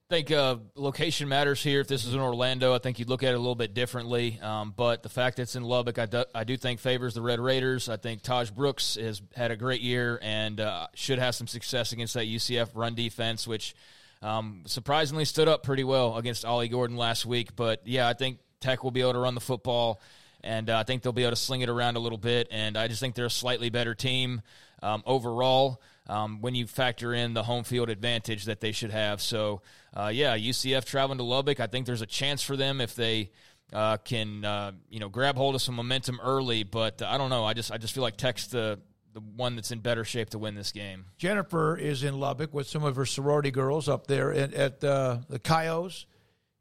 I 0.10 0.16
think 0.16 0.32
uh, 0.32 0.56
location 0.76 1.28
matters 1.28 1.62
here. 1.62 1.82
If 1.82 1.90
this 1.90 2.06
is 2.06 2.14
in 2.14 2.22
Orlando, 2.22 2.74
I 2.74 2.78
think 2.78 2.98
you'd 2.98 3.10
look 3.10 3.24
at 3.24 3.32
it 3.32 3.36
a 3.36 3.40
little 3.40 3.56
bit 3.56 3.74
differently. 3.74 4.40
Um, 4.42 4.74
but 4.74 5.04
the 5.04 5.10
fact 5.10 5.36
that 5.36 5.44
it's 5.44 5.58
in 5.58 5.64
Lubbock, 5.64 6.00
I 6.00 6.06
do, 6.06 6.24
I 6.34 6.46
do 6.46 6.56
think 6.56 6.80
favors 6.80 7.14
the 7.14 7.22
Red 7.22 7.42
Raiders. 7.42 7.90
I 7.90 7.98
think 7.98 8.22
Tahj 8.22 8.56
Brooks 8.56 8.96
has 8.96 9.22
had 9.36 9.52
a 9.52 9.58
great 9.58 9.82
year 9.82 10.18
and 10.22 10.62
uh, 10.62 10.88
should 10.94 11.20
have 11.20 11.36
some 11.36 11.48
success 11.48 11.92
against 11.92 12.14
that 12.14 12.26
UCF 12.26 12.70
run 12.74 12.96
defense, 12.96 13.46
which 13.46 13.76
um, 14.22 14.64
surprisingly 14.66 15.26
stood 15.26 15.50
up 15.50 15.64
pretty 15.64 15.84
well 15.84 16.16
against 16.16 16.46
Ollie 16.46 16.70
Gordon 16.70 16.96
last 16.96 17.26
week. 17.26 17.58
But 17.58 17.82
yeah, 17.84 18.08
I 18.08 18.14
think 18.14 18.40
Tech 18.62 18.86
will 18.86 18.92
be 18.92 19.02
able 19.02 19.12
to 19.12 19.20
run 19.20 19.36
the 19.36 19.42
football, 19.42 20.00
and 20.42 20.70
uh, 20.70 20.78
I 20.78 20.84
think 20.84 21.04
they'll 21.04 21.12
be 21.12 21.24
able 21.24 21.32
to 21.32 21.36
sling 21.36 21.60
it 21.60 21.70
around 21.70 21.98
a 21.98 22.00
little 22.00 22.18
bit. 22.18 22.48
And 22.50 22.78
I 22.78 22.88
just 22.88 23.02
think 23.02 23.16
they're 23.16 23.26
a 23.26 23.30
slightly 23.30 23.70
better 23.70 23.94
team 23.94 24.42
um, 24.82 25.04
overall 25.06 25.82
um, 26.08 26.42
when 26.42 26.56
you 26.56 26.68
factor 26.68 27.14
in 27.14 27.34
the 27.34 27.44
home 27.44 27.64
field 27.64 27.90
advantage 27.90 28.46
that 28.46 28.62
they 28.62 28.72
should 28.72 28.92
have. 28.92 29.22
So, 29.22 29.62
uh, 29.96 30.12
yeah, 30.14 30.38
UCF 30.38 30.86
traveling 30.86 31.18
to 31.18 31.24
Lubbock, 31.24 31.60
I 31.60 31.68
think 31.68 31.86
there's 31.86 32.02
a 32.02 32.08
chance 32.08 32.42
for 32.42 32.56
them 32.56 32.82
if 32.82 32.96
they 32.96 33.32
uh, 33.74 33.98
can, 33.98 34.46
uh, 34.46 34.72
you 34.90 35.00
know, 35.00 35.10
grab 35.10 35.36
hold 35.36 35.56
of 35.56 35.62
some 35.62 35.76
momentum 35.76 36.20
early. 36.24 36.64
But 36.64 37.02
I 37.02 37.18
don't 37.18 37.30
know. 37.30 37.44
I 37.46 37.54
just 37.54 37.72
I 37.72 37.78
just 37.78 37.94
feel 37.94 38.04
like 38.04 38.18
Tech's 38.18 38.48
the 38.48 38.80
the 39.14 39.22
one 39.36 39.56
that's 39.56 39.72
in 39.72 39.80
better 39.80 40.06
shape 40.06 40.30
to 40.30 40.40
win 40.40 40.56
this 40.56 40.72
game. 40.72 41.06
Jennifer 41.18 41.76
is 41.76 42.04
in 42.04 42.20
Lubbock 42.20 42.54
with 42.54 42.68
some 42.68 42.84
of 42.84 42.96
her 42.96 43.06
sorority 43.06 43.50
girls 43.50 43.90
up 43.90 44.06
there 44.06 44.32
at, 44.32 44.54
at 44.54 44.84
uh, 44.84 45.18
the 45.28 45.40
Coyotes, 45.40 46.06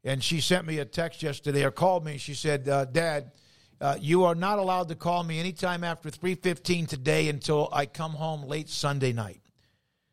and 0.03 0.23
she 0.23 0.41
sent 0.41 0.65
me 0.65 0.79
a 0.79 0.85
text 0.85 1.21
yesterday 1.21 1.63
or 1.63 1.71
called 1.71 2.03
me. 2.03 2.17
She 2.17 2.33
said, 2.33 2.67
uh, 2.67 2.85
"Dad, 2.85 3.31
uh, 3.79 3.97
you 3.99 4.23
are 4.23 4.35
not 4.35 4.59
allowed 4.59 4.89
to 4.89 4.95
call 4.95 5.23
me 5.23 5.39
anytime 5.39 5.83
after 5.83 6.09
three 6.09 6.35
fifteen 6.35 6.85
today 6.85 7.29
until 7.29 7.69
I 7.71 7.85
come 7.85 8.11
home 8.13 8.43
late 8.43 8.69
Sunday 8.69 9.13
night." 9.13 9.41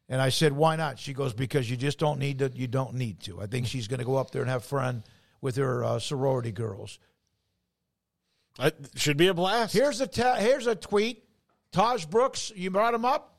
And 0.09 0.20
I 0.20 0.29
said, 0.29 0.53
"Why 0.53 0.77
not?" 0.77 0.98
She 0.98 1.14
goes, 1.14 1.33
"Because 1.33 1.70
you 1.70 1.77
just 1.77 1.98
don't 1.98 2.18
need 2.18 2.38
to. 2.40 2.50
You 2.55 2.66
don't 2.66 2.94
need 2.94 3.20
to." 3.20 3.40
I 3.40 3.46
think 3.46 3.66
she's 3.66 3.88
going 3.88 4.00
to 4.00 4.05
go 4.05 4.16
up 4.16 4.31
there 4.31 4.42
and 4.42 4.50
have 4.50 4.64
fun 4.64 5.03
with 5.40 5.57
her 5.57 5.85
uh, 5.85 5.98
sorority 5.98 6.53
girls. 6.53 6.98
It 8.61 8.74
should 8.96 9.16
be 9.16 9.29
a 9.29 9.35
blast. 9.35 9.72
Here's 9.72 10.00
a 10.00 10.07
ta- 10.07 10.37
here's 10.37 10.66
a 10.66 10.74
tweet. 10.77 11.24
Tahj 11.72 12.09
Brooks, 12.09 12.53
you 12.55 12.70
brought 12.70 12.94
him 12.94 13.05
up. 13.05 13.33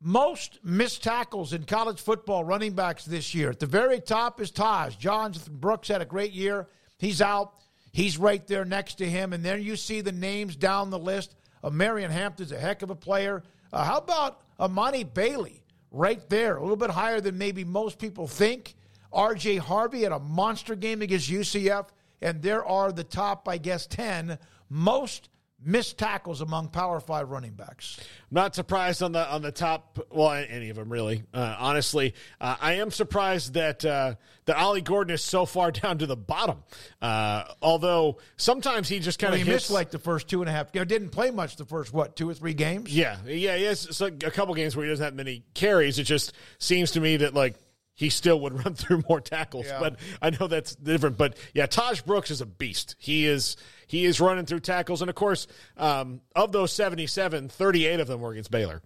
most 0.00 0.60
missed 0.62 1.02
tackles 1.02 1.52
in 1.52 1.64
college 1.64 2.00
football 2.00 2.44
running 2.44 2.74
backs 2.74 3.04
this 3.04 3.34
year. 3.34 3.50
At 3.50 3.60
the 3.60 3.66
very 3.66 4.00
top 4.00 4.40
is 4.40 4.52
Tahj. 4.52 4.98
Jonathan 4.98 5.56
Brooks 5.56 5.88
had 5.88 6.02
a 6.02 6.04
great 6.04 6.32
year. 6.32 6.68
He's 6.98 7.20
out. 7.20 7.54
He's 7.96 8.18
right 8.18 8.46
there 8.46 8.66
next 8.66 8.96
to 8.96 9.08
him. 9.08 9.32
And 9.32 9.42
then 9.42 9.62
you 9.62 9.74
see 9.74 10.02
the 10.02 10.12
names 10.12 10.54
down 10.54 10.90
the 10.90 10.98
list. 10.98 11.34
Uh, 11.64 11.70
Marion 11.70 12.10
Hampton's 12.10 12.52
a 12.52 12.60
heck 12.60 12.82
of 12.82 12.90
a 12.90 12.94
player. 12.94 13.42
Uh, 13.72 13.84
how 13.84 13.96
about 13.96 14.42
Amani 14.60 15.02
Bailey 15.02 15.64
right 15.90 16.20
there? 16.28 16.58
A 16.58 16.60
little 16.60 16.76
bit 16.76 16.90
higher 16.90 17.22
than 17.22 17.38
maybe 17.38 17.64
most 17.64 17.98
people 17.98 18.28
think. 18.28 18.74
RJ 19.14 19.60
Harvey 19.60 20.02
had 20.02 20.12
a 20.12 20.18
monster 20.18 20.74
game 20.74 21.00
against 21.00 21.30
UCF. 21.30 21.86
And 22.20 22.42
there 22.42 22.66
are 22.66 22.92
the 22.92 23.02
top, 23.02 23.48
I 23.48 23.56
guess, 23.56 23.86
10 23.86 24.38
most 24.68 25.30
missed 25.62 25.98
tackles 25.98 26.40
among 26.40 26.68
Power 26.68 27.00
Five 27.00 27.30
running 27.30 27.52
backs. 27.52 27.98
Not 28.30 28.54
surprised 28.54 29.02
on 29.02 29.12
the 29.12 29.28
on 29.28 29.42
the 29.42 29.52
top. 29.52 29.98
Well, 30.10 30.30
any 30.30 30.70
of 30.70 30.76
them 30.76 30.90
really. 30.90 31.24
Uh, 31.32 31.56
honestly, 31.58 32.14
uh, 32.40 32.56
I 32.60 32.74
am 32.74 32.90
surprised 32.90 33.54
that 33.54 33.84
uh, 33.84 34.14
that 34.46 34.56
Ollie 34.56 34.80
Gordon 34.80 35.14
is 35.14 35.22
so 35.22 35.46
far 35.46 35.70
down 35.72 35.98
to 35.98 36.06
the 36.06 36.16
bottom. 36.16 36.62
Uh, 37.00 37.44
although 37.62 38.18
sometimes 38.36 38.88
he 38.88 38.98
just 38.98 39.18
kind 39.18 39.32
well, 39.32 39.40
of 39.40 39.46
he 39.46 39.52
missed 39.52 39.70
like 39.70 39.90
the 39.90 39.98
first 39.98 40.28
two 40.28 40.42
and 40.42 40.48
a 40.48 40.52
half. 40.52 40.72
Didn't 40.72 41.10
play 41.10 41.30
much 41.30 41.56
the 41.56 41.64
first 41.64 41.92
what 41.92 42.16
two 42.16 42.28
or 42.28 42.34
three 42.34 42.54
games. 42.54 42.94
Yeah, 42.94 43.16
yeah, 43.26 43.56
yes. 43.56 43.96
so 43.96 44.06
a 44.06 44.30
couple 44.30 44.54
games 44.54 44.76
where 44.76 44.84
he 44.84 44.90
doesn't 44.90 45.04
have 45.04 45.14
many 45.14 45.44
carries. 45.54 45.98
It 45.98 46.04
just 46.04 46.32
seems 46.58 46.92
to 46.92 47.00
me 47.00 47.18
that 47.18 47.34
like 47.34 47.56
he 47.96 48.10
still 48.10 48.40
would 48.40 48.52
run 48.64 48.74
through 48.74 49.02
more 49.08 49.20
tackles. 49.20 49.66
Yeah. 49.66 49.80
But 49.80 49.98
I 50.22 50.30
know 50.30 50.46
that's 50.46 50.76
different. 50.76 51.16
But 51.16 51.36
yeah, 51.54 51.66
Tahj 51.66 52.04
Brooks 52.04 52.30
is 52.30 52.40
a 52.40 52.46
beast. 52.46 52.94
He 52.98 53.26
is 53.26 53.56
he 53.86 54.04
is 54.04 54.20
running 54.20 54.46
through 54.46 54.60
tackles. 54.60 55.00
And 55.00 55.08
of 55.08 55.14
course, 55.14 55.46
um, 55.76 56.20
of 56.34 56.52
those 56.52 56.72
77, 56.72 57.48
38 57.48 58.00
of 58.00 58.08
them 58.08 58.20
were 58.20 58.32
against 58.32 58.50
Baylor. 58.50 58.82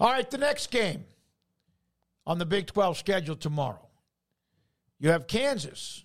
All 0.00 0.10
right, 0.10 0.28
the 0.28 0.38
next 0.38 0.70
game 0.70 1.04
on 2.26 2.38
the 2.38 2.46
Big 2.46 2.66
12 2.66 2.98
schedule 2.98 3.36
tomorrow. 3.36 3.88
You 4.98 5.10
have 5.10 5.26
Kansas 5.26 6.04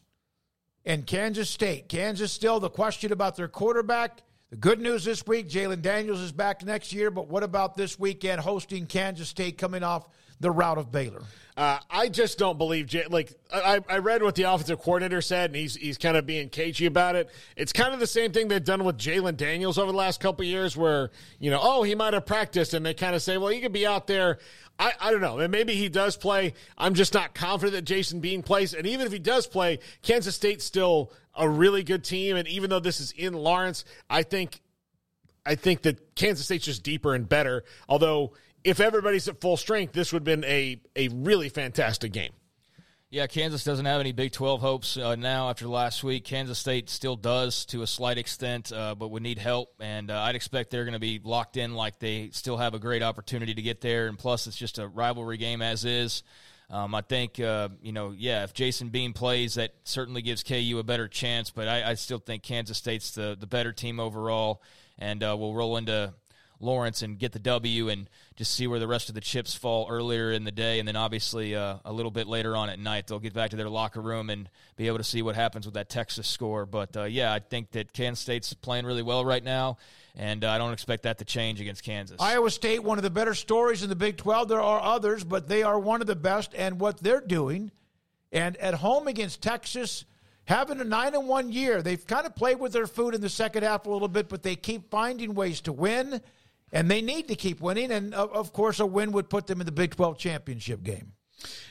and 0.85 1.05
Kansas 1.05 1.49
State. 1.49 1.89
Kansas 1.89 2.31
still 2.31 2.59
the 2.59 2.69
question 2.69 3.11
about 3.11 3.35
their 3.35 3.47
quarterback. 3.47 4.21
The 4.49 4.55
good 4.55 4.79
news 4.79 5.03
this 5.03 5.25
week, 5.27 5.49
Jalen 5.49 5.81
Daniels 5.81 6.21
is 6.21 6.31
back 6.31 6.63
next 6.63 6.93
year, 6.93 7.11
but 7.11 7.27
what 7.27 7.43
about 7.43 7.75
this 7.75 7.99
weekend 7.99 8.39
hosting 8.39 8.85
Kansas 8.85 9.27
State 9.27 9.57
coming 9.57 9.83
off 9.83 10.07
the 10.39 10.51
route 10.51 10.77
of 10.77 10.91
Baylor? 10.91 11.23
Uh, 11.57 11.79
I 11.89 12.07
just 12.09 12.37
don't 12.37 12.59
believe 12.59 12.85
Jay. 12.85 13.05
Like 13.09 13.33
I, 13.51 13.79
I 13.89 13.97
read 13.97 14.21
what 14.21 14.35
the 14.35 14.43
offensive 14.43 14.79
coordinator 14.79 15.21
said, 15.21 15.49
and 15.49 15.55
he's 15.55 15.75
he's 15.75 15.97
kind 15.97 16.15
of 16.15 16.27
being 16.27 16.49
cagey 16.49 16.85
about 16.85 17.15
it. 17.15 17.31
It's 17.55 17.73
kind 17.73 17.95
of 17.95 17.99
the 17.99 18.05
same 18.05 18.31
thing 18.31 18.47
they've 18.47 18.63
done 18.63 18.83
with 18.83 18.99
Jalen 18.99 19.37
Daniels 19.37 19.79
over 19.79 19.91
the 19.91 19.97
last 19.97 20.19
couple 20.19 20.45
years, 20.45 20.77
where 20.77 21.09
you 21.39 21.49
know, 21.49 21.59
oh, 21.59 21.81
he 21.81 21.95
might 21.95 22.13
have 22.13 22.27
practiced, 22.27 22.75
and 22.75 22.85
they 22.85 22.93
kind 22.93 23.15
of 23.15 23.23
say, 23.23 23.39
well, 23.39 23.49
he 23.49 23.59
could 23.59 23.73
be 23.73 23.87
out 23.87 24.05
there. 24.05 24.37
I, 24.77 24.93
I 25.01 25.11
don't 25.11 25.21
know, 25.21 25.39
and 25.39 25.51
maybe 25.51 25.73
he 25.73 25.89
does 25.89 26.15
play. 26.15 26.53
I'm 26.77 26.93
just 26.93 27.15
not 27.15 27.33
confident 27.33 27.73
that 27.73 27.85
Jason 27.85 28.19
Bean 28.19 28.43
plays, 28.43 28.75
and 28.75 28.85
even 28.85 29.07
if 29.07 29.11
he 29.11 29.17
does 29.17 29.47
play, 29.47 29.79
Kansas 30.03 30.35
State's 30.35 30.63
still 30.63 31.11
a 31.33 31.49
really 31.49 31.81
good 31.81 32.03
team, 32.03 32.35
and 32.35 32.47
even 32.47 32.69
though 32.69 32.79
this 32.79 32.99
is 32.99 33.13
in 33.13 33.33
Lawrence, 33.33 33.83
I 34.11 34.21
think 34.21 34.61
I 35.47 35.55
think 35.55 35.83
that 35.83 36.13
Kansas 36.13 36.45
State's 36.45 36.65
just 36.65 36.83
deeper 36.83 37.15
and 37.15 37.27
better. 37.27 37.63
Although 37.87 38.33
if 38.67 38.81
everybody's 38.81 39.29
at 39.29 39.39
full 39.39 39.55
strength, 39.55 39.93
this 39.93 40.11
would 40.11 40.27
have 40.27 40.41
been 40.41 40.43
a, 40.43 40.81
a 40.97 41.07
really 41.07 41.47
fantastic 41.47 42.11
game. 42.11 42.33
Yeah, 43.09 43.25
Kansas 43.27 43.63
doesn't 43.63 43.85
have 43.85 44.01
any 44.01 44.11
Big 44.11 44.33
12 44.33 44.59
hopes 44.59 44.97
uh, 44.97 45.15
now 45.15 45.49
after 45.49 45.69
last 45.69 46.03
week. 46.03 46.25
Kansas 46.25 46.59
State 46.59 46.89
still 46.89 47.15
does 47.15 47.63
to 47.67 47.81
a 47.81 47.87
slight 47.87 48.17
extent, 48.17 48.73
uh, 48.73 48.93
but 48.95 49.07
would 49.07 49.23
need 49.23 49.39
help. 49.39 49.69
And 49.79 50.11
uh, 50.11 50.19
I'd 50.19 50.35
expect 50.35 50.71
they're 50.71 50.83
going 50.83 50.91
to 50.91 50.99
be 50.99 51.21
locked 51.23 51.55
in 51.55 51.75
like 51.75 51.99
they 51.99 52.31
still 52.33 52.57
have 52.57 52.73
a 52.73 52.79
great 52.79 53.01
opportunity 53.01 53.53
to 53.53 53.61
get 53.61 53.79
there. 53.79 54.07
And 54.07 54.19
plus, 54.19 54.47
it's 54.47 54.57
just 54.57 54.79
a 54.79 54.87
rivalry 54.89 55.37
game 55.37 55.61
as 55.61 55.85
is. 55.85 56.23
Um, 56.69 56.93
I 56.93 56.99
think, 56.99 57.39
uh, 57.39 57.69
you 57.81 57.93
know, 57.93 58.11
yeah, 58.11 58.43
if 58.43 58.53
Jason 58.53 58.89
Bean 58.89 59.13
plays, 59.13 59.53
that 59.53 59.73
certainly 59.85 60.21
gives 60.21 60.43
KU 60.43 60.77
a 60.77 60.83
better 60.83 61.07
chance. 61.07 61.51
But 61.51 61.69
I, 61.69 61.91
I 61.91 61.93
still 61.93 62.19
think 62.19 62.43
Kansas 62.43 62.77
State's 62.77 63.11
the, 63.11 63.37
the 63.39 63.47
better 63.47 63.71
team 63.71 64.01
overall. 64.01 64.61
And 64.99 65.23
uh, 65.23 65.37
we'll 65.39 65.53
roll 65.53 65.77
into 65.77 66.13
Lawrence 66.59 67.01
and 67.01 67.17
get 67.19 67.31
the 67.31 67.39
W 67.39 67.89
and 67.89 68.09
just 68.35 68.53
see 68.53 68.67
where 68.67 68.79
the 68.79 68.87
rest 68.87 69.09
of 69.09 69.15
the 69.15 69.21
chips 69.21 69.55
fall 69.55 69.87
earlier 69.89 70.31
in 70.31 70.43
the 70.43 70.51
day. 70.51 70.79
And 70.79 70.87
then 70.87 70.95
obviously 70.95 71.55
uh, 71.55 71.77
a 71.85 71.93
little 71.93 72.11
bit 72.11 72.27
later 72.27 72.55
on 72.55 72.69
at 72.69 72.79
night, 72.79 73.07
they'll 73.07 73.19
get 73.19 73.33
back 73.33 73.51
to 73.51 73.55
their 73.55 73.69
locker 73.69 74.01
room 74.01 74.29
and 74.29 74.49
be 74.75 74.87
able 74.87 74.97
to 74.97 75.03
see 75.03 75.21
what 75.21 75.35
happens 75.35 75.65
with 75.65 75.75
that 75.75 75.89
Texas 75.89 76.27
score. 76.27 76.65
But 76.65 76.95
uh, 76.97 77.03
yeah, 77.03 77.33
I 77.33 77.39
think 77.39 77.71
that 77.71 77.93
Kansas 77.93 78.21
State's 78.21 78.53
playing 78.53 78.85
really 78.85 79.03
well 79.03 79.23
right 79.23 79.43
now. 79.43 79.77
And 80.15 80.43
uh, 80.43 80.49
I 80.49 80.57
don't 80.57 80.73
expect 80.73 81.03
that 81.03 81.19
to 81.19 81.25
change 81.25 81.61
against 81.61 81.83
Kansas. 81.83 82.17
Iowa 82.19 82.49
State, 82.49 82.83
one 82.83 82.97
of 82.97 83.03
the 83.03 83.11
better 83.11 83.35
stories 83.35 83.83
in 83.83 83.89
the 83.89 83.95
Big 83.95 84.17
12. 84.17 84.47
There 84.47 84.61
are 84.61 84.81
others, 84.81 85.23
but 85.23 85.47
they 85.47 85.61
are 85.61 85.77
one 85.77 86.01
of 86.01 86.07
the 86.07 86.15
best. 86.15 86.55
And 86.55 86.79
what 86.79 86.97
they're 86.97 87.21
doing, 87.21 87.71
and 88.31 88.57
at 88.57 88.73
home 88.73 89.07
against 89.07 89.43
Texas, 89.43 90.05
having 90.47 90.79
a 90.79 90.83
nine 90.83 91.13
and 91.13 91.27
one 91.27 91.51
year. 91.51 91.81
They've 91.81 92.05
kind 92.05 92.25
of 92.25 92.35
played 92.35 92.59
with 92.59 92.71
their 92.71 92.87
food 92.87 93.13
in 93.13 93.21
the 93.21 93.29
second 93.29 93.63
half 93.63 93.85
a 93.85 93.89
little 93.89 94.07
bit, 94.07 94.29
but 94.29 94.43
they 94.43 94.55
keep 94.55 94.89
finding 94.89 95.35
ways 95.35 95.61
to 95.61 95.73
win 95.73 96.21
and 96.71 96.89
they 96.89 97.01
need 97.01 97.27
to 97.27 97.35
keep 97.35 97.61
winning. 97.61 97.91
And 97.91 98.13
of, 98.13 98.31
of 98.31 98.53
course, 98.53 98.79
a 98.79 98.85
win 98.85 99.11
would 99.13 99.29
put 99.29 99.47
them 99.47 99.59
in 99.59 99.65
the 99.65 99.71
Big 99.71 99.95
Twelve 99.95 100.17
championship 100.17 100.83
game. 100.83 101.13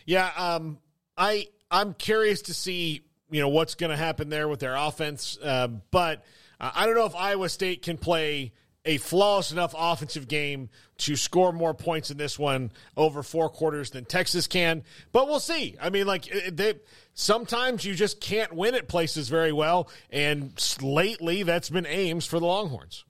Yeah, 0.05 0.31
um, 0.37 0.79
I 1.17 1.49
I'm 1.71 1.95
curious 1.95 2.43
to 2.43 2.55
see 2.55 3.03
you 3.31 3.41
know 3.41 3.49
what's 3.49 3.75
going 3.75 3.91
to 3.91 3.97
happen 3.97 4.29
there 4.29 4.49
with 4.49 4.61
their 4.61 4.77
offense, 4.77 5.39
uh, 5.43 5.69
but 5.91 6.25
uh, 6.61 6.71
I 6.75 6.87
don't 6.87 6.95
know 6.95 7.07
if 7.07 7.17
Iowa 7.17 7.49
State 7.49 7.83
can 7.83 7.99
play 7.99 8.53
a 8.87 8.99
flawless 8.99 9.51
enough 9.51 9.75
offensive 9.77 10.29
game 10.29 10.69
to 10.99 11.17
score 11.17 11.53
more 11.53 11.75
points 11.75 12.11
in 12.11 12.17
this 12.17 12.39
one 12.39 12.71
over 12.97 13.23
four 13.23 13.49
quarters 13.51 13.91
than 13.91 14.05
Texas 14.05 14.47
can. 14.47 14.85
But 15.13 15.27
we'll 15.27 15.41
see. 15.41 15.77
I 15.83 15.91
mean, 15.91 16.07
like 16.07 16.33
they 16.53 16.75
sometimes 17.13 17.85
you 17.85 17.95
just 17.95 18.21
can't 18.21 18.53
win 18.53 18.75
at 18.75 18.89
places 18.89 19.29
very 19.29 19.53
well, 19.53 19.91
and 20.11 20.53
lately 20.81 21.43
that's 21.43 21.69
been 21.69 21.87
Ames 21.87 22.27
for 22.27 22.39
the 22.39 22.47
Longhorns. 22.47 23.05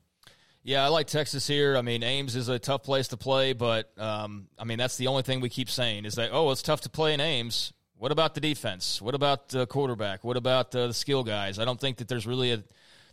Yeah, 0.66 0.84
I 0.84 0.88
like 0.88 1.06
Texas 1.06 1.46
here. 1.46 1.76
I 1.76 1.82
mean, 1.82 2.02
Ames 2.02 2.34
is 2.34 2.48
a 2.48 2.58
tough 2.58 2.82
place 2.82 3.06
to 3.08 3.16
play, 3.16 3.52
but 3.52 3.92
um, 3.98 4.48
I 4.58 4.64
mean 4.64 4.78
that's 4.78 4.96
the 4.96 5.06
only 5.06 5.22
thing 5.22 5.40
we 5.40 5.48
keep 5.48 5.70
saying 5.70 6.06
is 6.06 6.16
that 6.16 6.30
oh, 6.32 6.50
it's 6.50 6.60
tough 6.60 6.80
to 6.80 6.90
play 6.90 7.14
in 7.14 7.20
Ames. 7.20 7.72
What 7.98 8.10
about 8.10 8.34
the 8.34 8.40
defense? 8.40 9.00
What 9.00 9.14
about 9.14 9.50
the 9.50 9.68
quarterback? 9.68 10.24
What 10.24 10.36
about 10.36 10.74
uh, 10.74 10.88
the 10.88 10.92
skill 10.92 11.22
guys? 11.22 11.60
I 11.60 11.64
don't 11.64 11.80
think 11.80 11.98
that 11.98 12.08
there's 12.08 12.26
really 12.26 12.50
a 12.50 12.64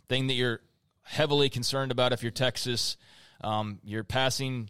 thing 0.08 0.26
that 0.26 0.34
you're 0.34 0.62
heavily 1.02 1.48
concerned 1.48 1.92
about 1.92 2.12
if 2.12 2.24
you're 2.24 2.32
Texas. 2.32 2.96
Um, 3.40 3.78
your 3.84 4.02
passing, 4.02 4.68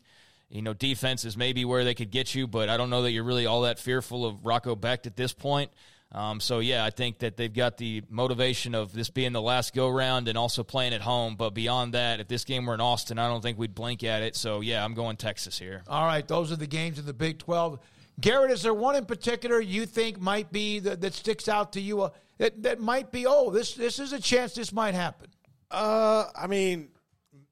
you 0.50 0.60
know, 0.60 0.74
defense 0.74 1.24
is 1.24 1.38
maybe 1.38 1.64
where 1.64 1.84
they 1.84 1.94
could 1.94 2.10
get 2.10 2.34
you, 2.34 2.46
but 2.46 2.68
I 2.68 2.76
don't 2.76 2.90
know 2.90 3.00
that 3.00 3.12
you're 3.12 3.24
really 3.24 3.46
all 3.46 3.62
that 3.62 3.78
fearful 3.78 4.26
of 4.26 4.44
Rocco 4.44 4.76
Becht 4.76 5.06
at 5.06 5.16
this 5.16 5.32
point. 5.32 5.70
Um, 6.14 6.38
so 6.38 6.60
yeah, 6.60 6.84
I 6.84 6.90
think 6.90 7.18
that 7.18 7.36
they've 7.36 7.52
got 7.52 7.76
the 7.76 8.02
motivation 8.08 8.76
of 8.76 8.92
this 8.92 9.10
being 9.10 9.32
the 9.32 9.42
last 9.42 9.74
go 9.74 9.88
round 9.88 10.28
and 10.28 10.38
also 10.38 10.62
playing 10.62 10.94
at 10.94 11.00
home. 11.00 11.34
But 11.34 11.50
beyond 11.50 11.94
that, 11.94 12.20
if 12.20 12.28
this 12.28 12.44
game 12.44 12.66
were 12.66 12.74
in 12.74 12.80
Austin, 12.80 13.18
I 13.18 13.28
don't 13.28 13.42
think 13.42 13.58
we'd 13.58 13.74
blink 13.74 14.04
at 14.04 14.22
it. 14.22 14.36
So 14.36 14.60
yeah, 14.60 14.84
I'm 14.84 14.94
going 14.94 15.16
Texas 15.16 15.58
here. 15.58 15.82
All 15.88 16.06
right, 16.06 16.26
those 16.26 16.52
are 16.52 16.56
the 16.56 16.68
games 16.68 16.98
of 17.00 17.06
the 17.06 17.12
Big 17.12 17.38
Twelve. 17.38 17.80
Garrett, 18.20 18.52
is 18.52 18.62
there 18.62 18.72
one 18.72 18.94
in 18.94 19.06
particular 19.06 19.60
you 19.60 19.86
think 19.86 20.20
might 20.20 20.52
be 20.52 20.78
that, 20.78 21.00
that 21.00 21.14
sticks 21.14 21.48
out 21.48 21.72
to 21.72 21.80
you? 21.80 22.02
Uh, 22.02 22.10
that 22.38 22.62
that 22.62 22.80
might 22.80 23.10
be 23.10 23.26
oh 23.26 23.50
this 23.50 23.74
this 23.74 23.98
is 23.98 24.12
a 24.12 24.20
chance 24.20 24.54
this 24.54 24.72
might 24.72 24.94
happen. 24.94 25.28
Uh, 25.70 26.26
I 26.36 26.46
mean, 26.46 26.90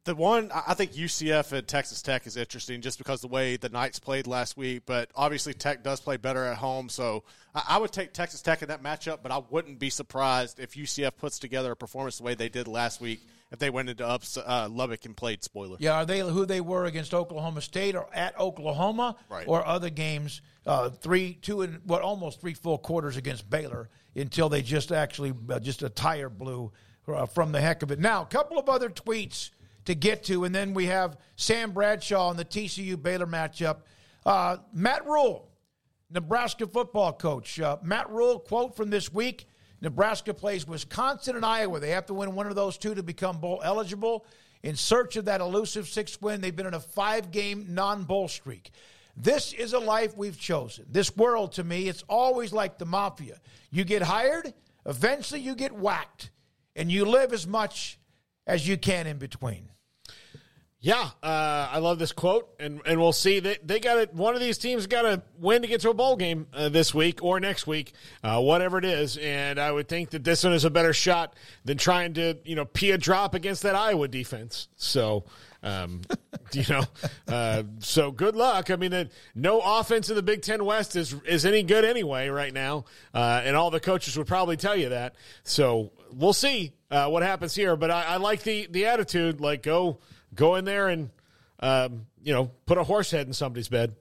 the 0.04 0.14
one 0.14 0.50
I 0.52 0.74
think 0.74 0.92
UCF 0.92 1.52
and 1.52 1.66
Texas 1.66 2.02
Tech 2.02 2.26
is 2.26 2.36
interesting 2.36 2.80
just 2.80 2.98
because 2.98 3.20
the 3.20 3.28
way 3.28 3.56
the 3.56 3.68
Knights 3.68 3.98
played 3.98 4.26
last 4.26 4.56
week. 4.56 4.82
But 4.84 5.10
obviously 5.14 5.54
Tech 5.54 5.84
does 5.84 6.00
play 6.00 6.16
better 6.16 6.44
at 6.44 6.56
home, 6.56 6.88
so 6.88 7.22
I 7.54 7.78
would 7.78 7.92
take 7.92 8.12
Texas 8.12 8.42
Tech 8.42 8.62
in 8.62 8.68
that 8.68 8.82
matchup. 8.82 9.18
But 9.22 9.30
I 9.30 9.40
wouldn't 9.50 9.78
be 9.78 9.90
surprised 9.90 10.58
if 10.58 10.74
UCF 10.74 11.16
puts 11.16 11.38
together 11.38 11.72
a 11.72 11.76
performance 11.76 12.18
the 12.18 12.24
way 12.24 12.34
they 12.34 12.48
did 12.48 12.66
last 12.66 13.00
week 13.00 13.20
if 13.52 13.58
they 13.58 13.70
went 13.70 13.90
into 13.90 14.06
ups, 14.06 14.38
uh, 14.38 14.68
Lubbock 14.70 15.04
and 15.04 15.14
played 15.14 15.44
spoiler. 15.44 15.76
Yeah, 15.78 15.92
are 15.92 16.06
they 16.06 16.20
who 16.20 16.46
they 16.46 16.62
were 16.62 16.86
against 16.86 17.12
Oklahoma 17.12 17.60
State 17.60 17.94
or 17.94 18.08
at 18.14 18.38
Oklahoma 18.40 19.16
right. 19.28 19.46
or 19.46 19.64
other 19.64 19.90
games? 19.90 20.40
Uh, 20.66 20.88
three, 20.88 21.34
two, 21.34 21.60
and 21.60 21.80
what 21.84 22.02
almost 22.02 22.40
three 22.40 22.54
full 22.54 22.78
quarters 22.78 23.16
against 23.16 23.48
Baylor 23.50 23.90
until 24.16 24.48
they 24.48 24.62
just 24.62 24.90
actually 24.90 25.34
uh, 25.50 25.60
just 25.60 25.82
a 25.82 25.90
tire 25.90 26.30
blew 26.30 26.72
uh, 27.06 27.26
from 27.26 27.52
the 27.52 27.60
heck 27.60 27.82
of 27.82 27.90
it. 27.90 27.98
Now, 27.98 28.22
a 28.22 28.26
couple 28.26 28.58
of 28.58 28.68
other 28.70 28.88
tweets 28.88 29.50
to 29.84 29.94
get 29.94 30.24
to. 30.24 30.44
And 30.44 30.54
then 30.54 30.74
we 30.74 30.86
have 30.86 31.16
Sam 31.36 31.72
Bradshaw 31.72 32.30
in 32.30 32.36
the 32.36 32.44
TCU 32.44 33.00
Baylor 33.00 33.26
matchup. 33.26 33.78
Uh, 34.24 34.58
Matt 34.72 35.06
Rhule, 35.06 35.48
Nebraska 36.10 36.66
football 36.66 37.12
coach. 37.12 37.60
Uh, 37.60 37.78
Matt 37.82 38.10
Rhule, 38.10 38.38
quote 38.38 38.76
from 38.76 38.90
this 38.90 39.12
week 39.12 39.46
Nebraska 39.82 40.32
plays 40.32 40.66
Wisconsin 40.66 41.34
and 41.34 41.44
Iowa. 41.44 41.80
They 41.80 41.90
have 41.90 42.06
to 42.06 42.14
win 42.14 42.34
one 42.36 42.46
of 42.46 42.54
those 42.54 42.78
two 42.78 42.94
to 42.94 43.02
become 43.02 43.38
bowl 43.38 43.60
eligible. 43.64 44.24
In 44.62 44.76
search 44.76 45.16
of 45.16 45.24
that 45.24 45.40
elusive 45.40 45.88
sixth 45.88 46.22
win, 46.22 46.40
they've 46.40 46.54
been 46.54 46.68
in 46.68 46.74
a 46.74 46.80
five 46.80 47.32
game 47.32 47.66
non 47.68 48.04
bowl 48.04 48.28
streak. 48.28 48.70
This 49.16 49.52
is 49.52 49.72
a 49.72 49.80
life 49.80 50.16
we've 50.16 50.38
chosen. 50.38 50.86
This 50.88 51.14
world, 51.16 51.52
to 51.54 51.64
me, 51.64 51.88
it's 51.88 52.04
always 52.08 52.52
like 52.52 52.78
the 52.78 52.86
mafia. 52.86 53.40
You 53.70 53.84
get 53.84 54.02
hired, 54.02 54.54
eventually 54.86 55.40
you 55.40 55.56
get 55.56 55.72
whacked, 55.72 56.30
and 56.76 56.90
you 56.90 57.04
live 57.04 57.32
as 57.32 57.46
much 57.46 57.98
as 58.46 58.66
you 58.66 58.76
can 58.76 59.06
in 59.06 59.18
between. 59.18 59.70
Yeah, 60.84 61.10
uh, 61.22 61.68
I 61.70 61.78
love 61.78 62.00
this 62.00 62.10
quote, 62.10 62.56
and 62.58 62.80
and 62.84 63.00
we'll 63.00 63.12
see. 63.12 63.38
They 63.38 63.56
they 63.64 63.78
got 63.78 63.98
it. 63.98 64.12
One 64.12 64.34
of 64.34 64.40
these 64.40 64.58
teams 64.58 64.88
got 64.88 65.02
to 65.02 65.22
win 65.38 65.62
to 65.62 65.68
get 65.68 65.80
to 65.82 65.90
a 65.90 65.94
bowl 65.94 66.16
game 66.16 66.48
uh, 66.52 66.70
this 66.70 66.92
week 66.92 67.22
or 67.22 67.38
next 67.38 67.68
week, 67.68 67.92
uh, 68.24 68.40
whatever 68.40 68.78
it 68.78 68.84
is. 68.84 69.16
And 69.16 69.60
I 69.60 69.70
would 69.70 69.86
think 69.86 70.10
that 70.10 70.24
this 70.24 70.42
one 70.42 70.54
is 70.54 70.64
a 70.64 70.70
better 70.70 70.92
shot 70.92 71.36
than 71.64 71.78
trying 71.78 72.14
to 72.14 72.36
you 72.44 72.56
know 72.56 72.64
pee 72.64 72.90
a 72.90 72.98
drop 72.98 73.34
against 73.34 73.62
that 73.62 73.76
Iowa 73.76 74.08
defense. 74.08 74.68
So. 74.76 75.24
Um, 75.64 76.00
you 76.52 76.64
know, 76.68 76.82
uh, 77.28 77.62
so 77.78 78.10
good 78.10 78.34
luck. 78.34 78.72
I 78.72 78.74
mean, 78.74 79.08
no 79.36 79.60
offense 79.60 80.10
in 80.10 80.16
the 80.16 80.22
Big 80.22 80.42
Ten 80.42 80.64
West 80.64 80.96
is 80.96 81.14
is 81.24 81.46
any 81.46 81.62
good 81.62 81.84
anyway 81.84 82.30
right 82.30 82.52
now, 82.52 82.86
uh, 83.14 83.42
and 83.44 83.54
all 83.54 83.70
the 83.70 83.78
coaches 83.78 84.18
would 84.18 84.26
probably 84.26 84.56
tell 84.56 84.74
you 84.74 84.88
that. 84.88 85.14
So 85.44 85.92
we'll 86.14 86.32
see 86.32 86.72
uh, 86.90 87.08
what 87.08 87.22
happens 87.22 87.54
here. 87.54 87.76
But 87.76 87.90
I, 87.90 88.04
I 88.04 88.16
like 88.16 88.42
the 88.42 88.68
the 88.70 88.86
attitude. 88.86 89.40
Like 89.40 89.62
go 89.62 89.98
go 90.34 90.56
in 90.56 90.64
there 90.64 90.88
and 90.88 91.10
um, 91.60 92.06
you 92.22 92.32
know 92.32 92.50
put 92.66 92.78
a 92.78 92.84
horse 92.84 93.10
head 93.10 93.26
in 93.26 93.32
somebody's 93.32 93.68
bed. 93.68 93.94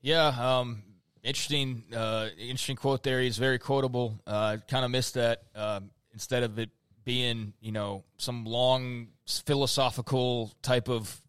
Yeah, 0.00 0.26
um, 0.26 0.82
interesting, 1.22 1.84
uh, 1.94 2.28
interesting 2.38 2.76
quote 2.76 3.02
there. 3.02 3.20
He's 3.20 3.38
very 3.38 3.58
quotable. 3.58 4.20
Uh, 4.26 4.58
kind 4.68 4.84
of 4.84 4.90
missed 4.90 5.14
that. 5.14 5.42
Uh, 5.54 5.80
instead 6.12 6.42
of 6.42 6.58
it 6.58 6.70
being, 7.04 7.52
you 7.60 7.72
know, 7.72 8.04
some 8.18 8.44
long 8.44 9.08
philosophical 9.26 10.52
type 10.62 10.88
of 10.88 11.22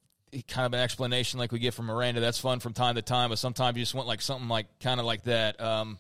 kind 0.48 0.66
of 0.66 0.74
an 0.74 0.80
explanation 0.80 1.40
like 1.40 1.52
we 1.52 1.60
get 1.60 1.74
from 1.74 1.86
Miranda. 1.86 2.22
That's 2.22 2.40
fun 2.40 2.60
from 2.60 2.74
time 2.74 2.96
to 2.96 3.02
time, 3.02 3.30
but 3.30 3.40
sometimes 3.40 3.78
you 3.78 3.84
just 3.84 3.96
want 3.96 4.08
like 4.08 4.22
something 4.22 4.48
like 4.48 4.68
kind 4.80 5.00
of 5.00 5.06
like 5.06 5.24
that. 5.24 5.60
Um, 5.60 5.98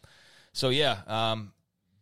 so 0.53 0.69
yeah, 0.69 0.97
um, 1.07 1.51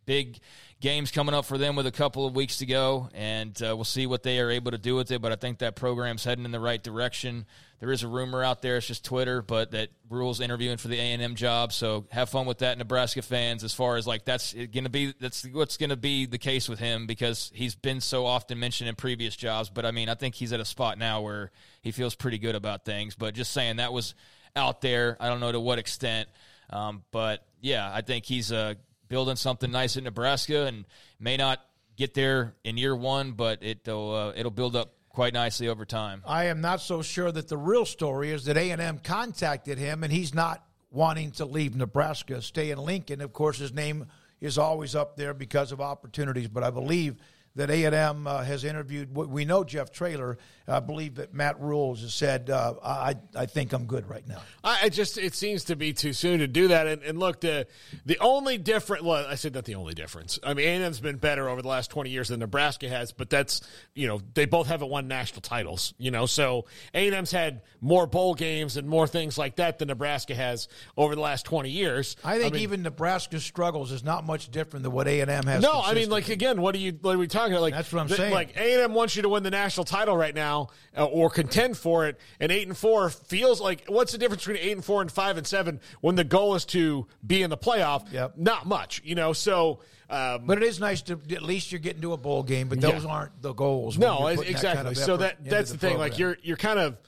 big 0.06 0.38
games 0.80 1.10
coming 1.10 1.34
up 1.34 1.44
for 1.44 1.58
them 1.58 1.74
with 1.76 1.86
a 1.86 1.92
couple 1.92 2.26
of 2.26 2.36
weeks 2.36 2.58
to 2.58 2.66
go, 2.66 3.08
and 3.12 3.60
uh, 3.62 3.74
we'll 3.74 3.84
see 3.84 4.06
what 4.06 4.22
they 4.22 4.38
are 4.38 4.50
able 4.50 4.70
to 4.70 4.78
do 4.78 4.94
with 4.94 5.10
it. 5.10 5.20
But 5.20 5.32
I 5.32 5.36
think 5.36 5.58
that 5.58 5.76
program's 5.76 6.24
heading 6.24 6.44
in 6.44 6.52
the 6.52 6.60
right 6.60 6.82
direction. 6.82 7.46
There 7.80 7.90
is 7.90 8.02
a 8.02 8.08
rumor 8.08 8.42
out 8.42 8.62
there; 8.62 8.76
it's 8.76 8.86
just 8.86 9.04
Twitter, 9.04 9.42
but 9.42 9.72
that 9.72 9.90
Rhule's 10.08 10.40
interviewing 10.40 10.76
for 10.76 10.88
the 10.88 10.98
A 10.98 11.02
and 11.12 11.22
M 11.22 11.34
job. 11.34 11.72
So 11.72 12.06
have 12.10 12.28
fun 12.28 12.46
with 12.46 12.58
that, 12.58 12.78
Nebraska 12.78 13.22
fans. 13.22 13.64
As 13.64 13.74
far 13.74 13.96
as 13.96 14.06
like 14.06 14.24
that's 14.24 14.52
going 14.52 14.84
to 14.84 14.90
be 14.90 15.14
that's 15.18 15.46
what's 15.52 15.76
going 15.76 15.90
to 15.90 15.96
be 15.96 16.26
the 16.26 16.38
case 16.38 16.68
with 16.68 16.78
him 16.78 17.06
because 17.06 17.50
he's 17.54 17.74
been 17.74 18.00
so 18.00 18.26
often 18.26 18.58
mentioned 18.58 18.88
in 18.88 18.94
previous 18.94 19.36
jobs. 19.36 19.70
But 19.70 19.84
I 19.84 19.90
mean, 19.90 20.08
I 20.08 20.14
think 20.14 20.34
he's 20.34 20.52
at 20.52 20.60
a 20.60 20.64
spot 20.64 20.98
now 20.98 21.20
where 21.20 21.50
he 21.82 21.92
feels 21.92 22.14
pretty 22.14 22.38
good 22.38 22.54
about 22.54 22.84
things. 22.84 23.14
But 23.14 23.34
just 23.34 23.52
saying 23.52 23.76
that 23.76 23.92
was 23.92 24.14
out 24.56 24.80
there. 24.80 25.16
I 25.20 25.28
don't 25.28 25.40
know 25.40 25.52
to 25.52 25.60
what 25.60 25.78
extent. 25.78 26.28
Um, 26.70 27.02
but 27.12 27.46
yeah, 27.60 27.90
I 27.92 28.02
think 28.02 28.24
he's 28.24 28.52
a 28.52 28.76
building 29.08 29.36
something 29.36 29.70
nice 29.70 29.96
in 29.96 30.04
Nebraska 30.04 30.66
and 30.66 30.84
may 31.18 31.36
not 31.36 31.60
get 31.96 32.14
there 32.14 32.54
in 32.64 32.76
year 32.76 32.94
one, 32.94 33.32
but 33.32 33.62
it'll 33.62 34.14
uh, 34.14 34.32
it'll 34.36 34.50
build 34.50 34.76
up 34.76 34.94
quite 35.08 35.34
nicely 35.34 35.68
over 35.68 35.84
time. 35.84 36.22
I 36.26 36.44
am 36.44 36.60
not 36.60 36.80
so 36.80 37.02
sure 37.02 37.32
that 37.32 37.48
the 37.48 37.56
real 37.56 37.84
story 37.84 38.30
is 38.30 38.44
that 38.44 38.56
A 38.56 38.70
and 38.70 38.80
M 38.80 38.98
contacted 38.98 39.78
him 39.78 40.04
and 40.04 40.12
he's 40.12 40.34
not 40.34 40.64
wanting 40.90 41.32
to 41.32 41.44
leave 41.44 41.74
Nebraska, 41.74 42.40
stay 42.40 42.70
in 42.70 42.78
Lincoln. 42.78 43.20
Of 43.20 43.32
course, 43.32 43.58
his 43.58 43.72
name 43.72 44.06
is 44.40 44.58
always 44.58 44.94
up 44.94 45.16
there 45.16 45.34
because 45.34 45.72
of 45.72 45.80
opportunities, 45.80 46.48
but 46.48 46.62
I 46.62 46.70
believe 46.70 47.16
that 47.58 47.70
A&M 47.70 48.26
uh, 48.26 48.44
has 48.44 48.62
interviewed. 48.62 49.12
We 49.14 49.44
know 49.44 49.64
Jeff 49.64 49.90
Traylor. 49.90 50.38
I 50.68 50.78
believe 50.80 51.16
that 51.16 51.34
Matt 51.34 51.60
Rules 51.60 52.02
has 52.02 52.14
said, 52.14 52.50
uh, 52.50 52.74
I, 52.84 53.16
I 53.34 53.46
think 53.46 53.72
I'm 53.72 53.86
good 53.86 54.08
right 54.08 54.26
now. 54.28 54.40
I 54.62 54.90
just, 54.90 55.18
it 55.18 55.34
seems 55.34 55.64
to 55.64 55.76
be 55.76 55.92
too 55.92 56.12
soon 56.12 56.38
to 56.40 56.46
do 56.46 56.68
that. 56.68 56.86
And, 56.86 57.02
and 57.02 57.18
look, 57.18 57.40
the 57.40 57.66
the 58.04 58.18
only 58.18 58.58
different, 58.58 59.04
well, 59.04 59.26
I 59.26 59.34
said 59.34 59.54
not 59.54 59.64
the 59.64 59.76
only 59.76 59.94
difference. 59.94 60.38
I 60.44 60.54
mean, 60.54 60.68
A&M's 60.68 61.00
been 61.00 61.16
better 61.16 61.48
over 61.48 61.62
the 61.62 61.68
last 61.68 61.90
20 61.90 62.10
years 62.10 62.28
than 62.28 62.40
Nebraska 62.40 62.88
has, 62.88 63.12
but 63.12 63.30
that's, 63.30 63.62
you 63.94 64.06
know, 64.06 64.20
they 64.34 64.44
both 64.44 64.66
haven't 64.66 64.90
won 64.90 65.08
national 65.08 65.40
titles, 65.40 65.94
you 65.98 66.10
know, 66.10 66.26
so 66.26 66.66
A&M's 66.94 67.32
had 67.32 67.62
more 67.80 68.06
bowl 68.06 68.34
games 68.34 68.76
and 68.76 68.86
more 68.86 69.06
things 69.06 69.38
like 69.38 69.56
that 69.56 69.78
than 69.78 69.88
Nebraska 69.88 70.34
has 70.34 70.68
over 70.96 71.14
the 71.14 71.20
last 71.22 71.46
20 71.46 71.70
years. 71.70 72.14
I 72.22 72.38
think 72.38 72.52
I 72.52 72.54
mean, 72.54 72.62
even 72.62 72.82
Nebraska's 72.82 73.44
struggles 73.44 73.90
is 73.90 74.04
not 74.04 74.24
much 74.26 74.50
different 74.50 74.82
than 74.84 74.92
what 74.92 75.08
A&M 75.08 75.28
has. 75.28 75.62
No, 75.62 75.80
I 75.82 75.94
mean, 75.94 76.10
like, 76.10 76.28
again, 76.28 76.60
what 76.60 76.74
are 76.74 76.78
you, 76.78 76.98
like 77.02 77.16
we 77.18 77.26
we 77.28 77.47
talking 77.48 77.54
about? 77.54 77.62
Like, 77.62 77.74
that's 77.74 77.92
what 77.92 78.00
I'm 78.00 78.08
the, 78.08 78.16
saying. 78.16 78.32
Like, 78.32 78.56
A&M 78.56 78.94
wants 78.94 79.16
you 79.16 79.22
to 79.22 79.28
win 79.28 79.42
the 79.42 79.50
national 79.50 79.84
title 79.84 80.16
right 80.16 80.34
now 80.34 80.68
uh, 80.96 81.04
or 81.04 81.30
contend 81.30 81.76
for 81.76 82.06
it, 82.06 82.18
and 82.40 82.52
eight 82.52 82.66
and 82.66 82.76
four 82.76 83.10
feels 83.10 83.60
like 83.60 83.84
what's 83.88 84.12
the 84.12 84.18
difference 84.18 84.44
between 84.44 84.62
eight 84.62 84.72
and 84.72 84.84
four 84.84 85.00
and 85.00 85.10
five 85.10 85.36
and 85.36 85.46
seven 85.46 85.80
when 86.00 86.14
the 86.14 86.24
goal 86.24 86.54
is 86.54 86.64
to 86.66 87.06
be 87.26 87.42
in 87.42 87.50
the 87.50 87.58
playoff? 87.58 88.10
Yep. 88.12 88.34
Not 88.36 88.66
much, 88.66 89.02
you 89.04 89.14
know. 89.14 89.32
So, 89.32 89.80
um, 90.10 90.46
but 90.46 90.58
it 90.58 90.64
is 90.64 90.80
nice 90.80 91.02
to 91.02 91.20
at 91.30 91.42
least 91.42 91.72
you're 91.72 91.80
getting 91.80 92.02
to 92.02 92.12
a 92.12 92.16
bowl 92.16 92.42
game, 92.42 92.68
but 92.68 92.80
those 92.80 93.04
yeah. 93.04 93.10
aren't 93.10 93.42
the 93.42 93.52
goals. 93.52 93.98
No, 93.98 94.26
exactly. 94.26 94.54
That 94.54 94.76
kind 94.76 94.88
of 94.88 94.96
so 94.96 95.16
that 95.18 95.44
that's 95.44 95.70
the, 95.70 95.76
the 95.76 95.86
thing. 95.86 95.98
Like 95.98 96.18
you're 96.18 96.38
you're 96.42 96.56
kind 96.56 96.78
of 96.78 96.98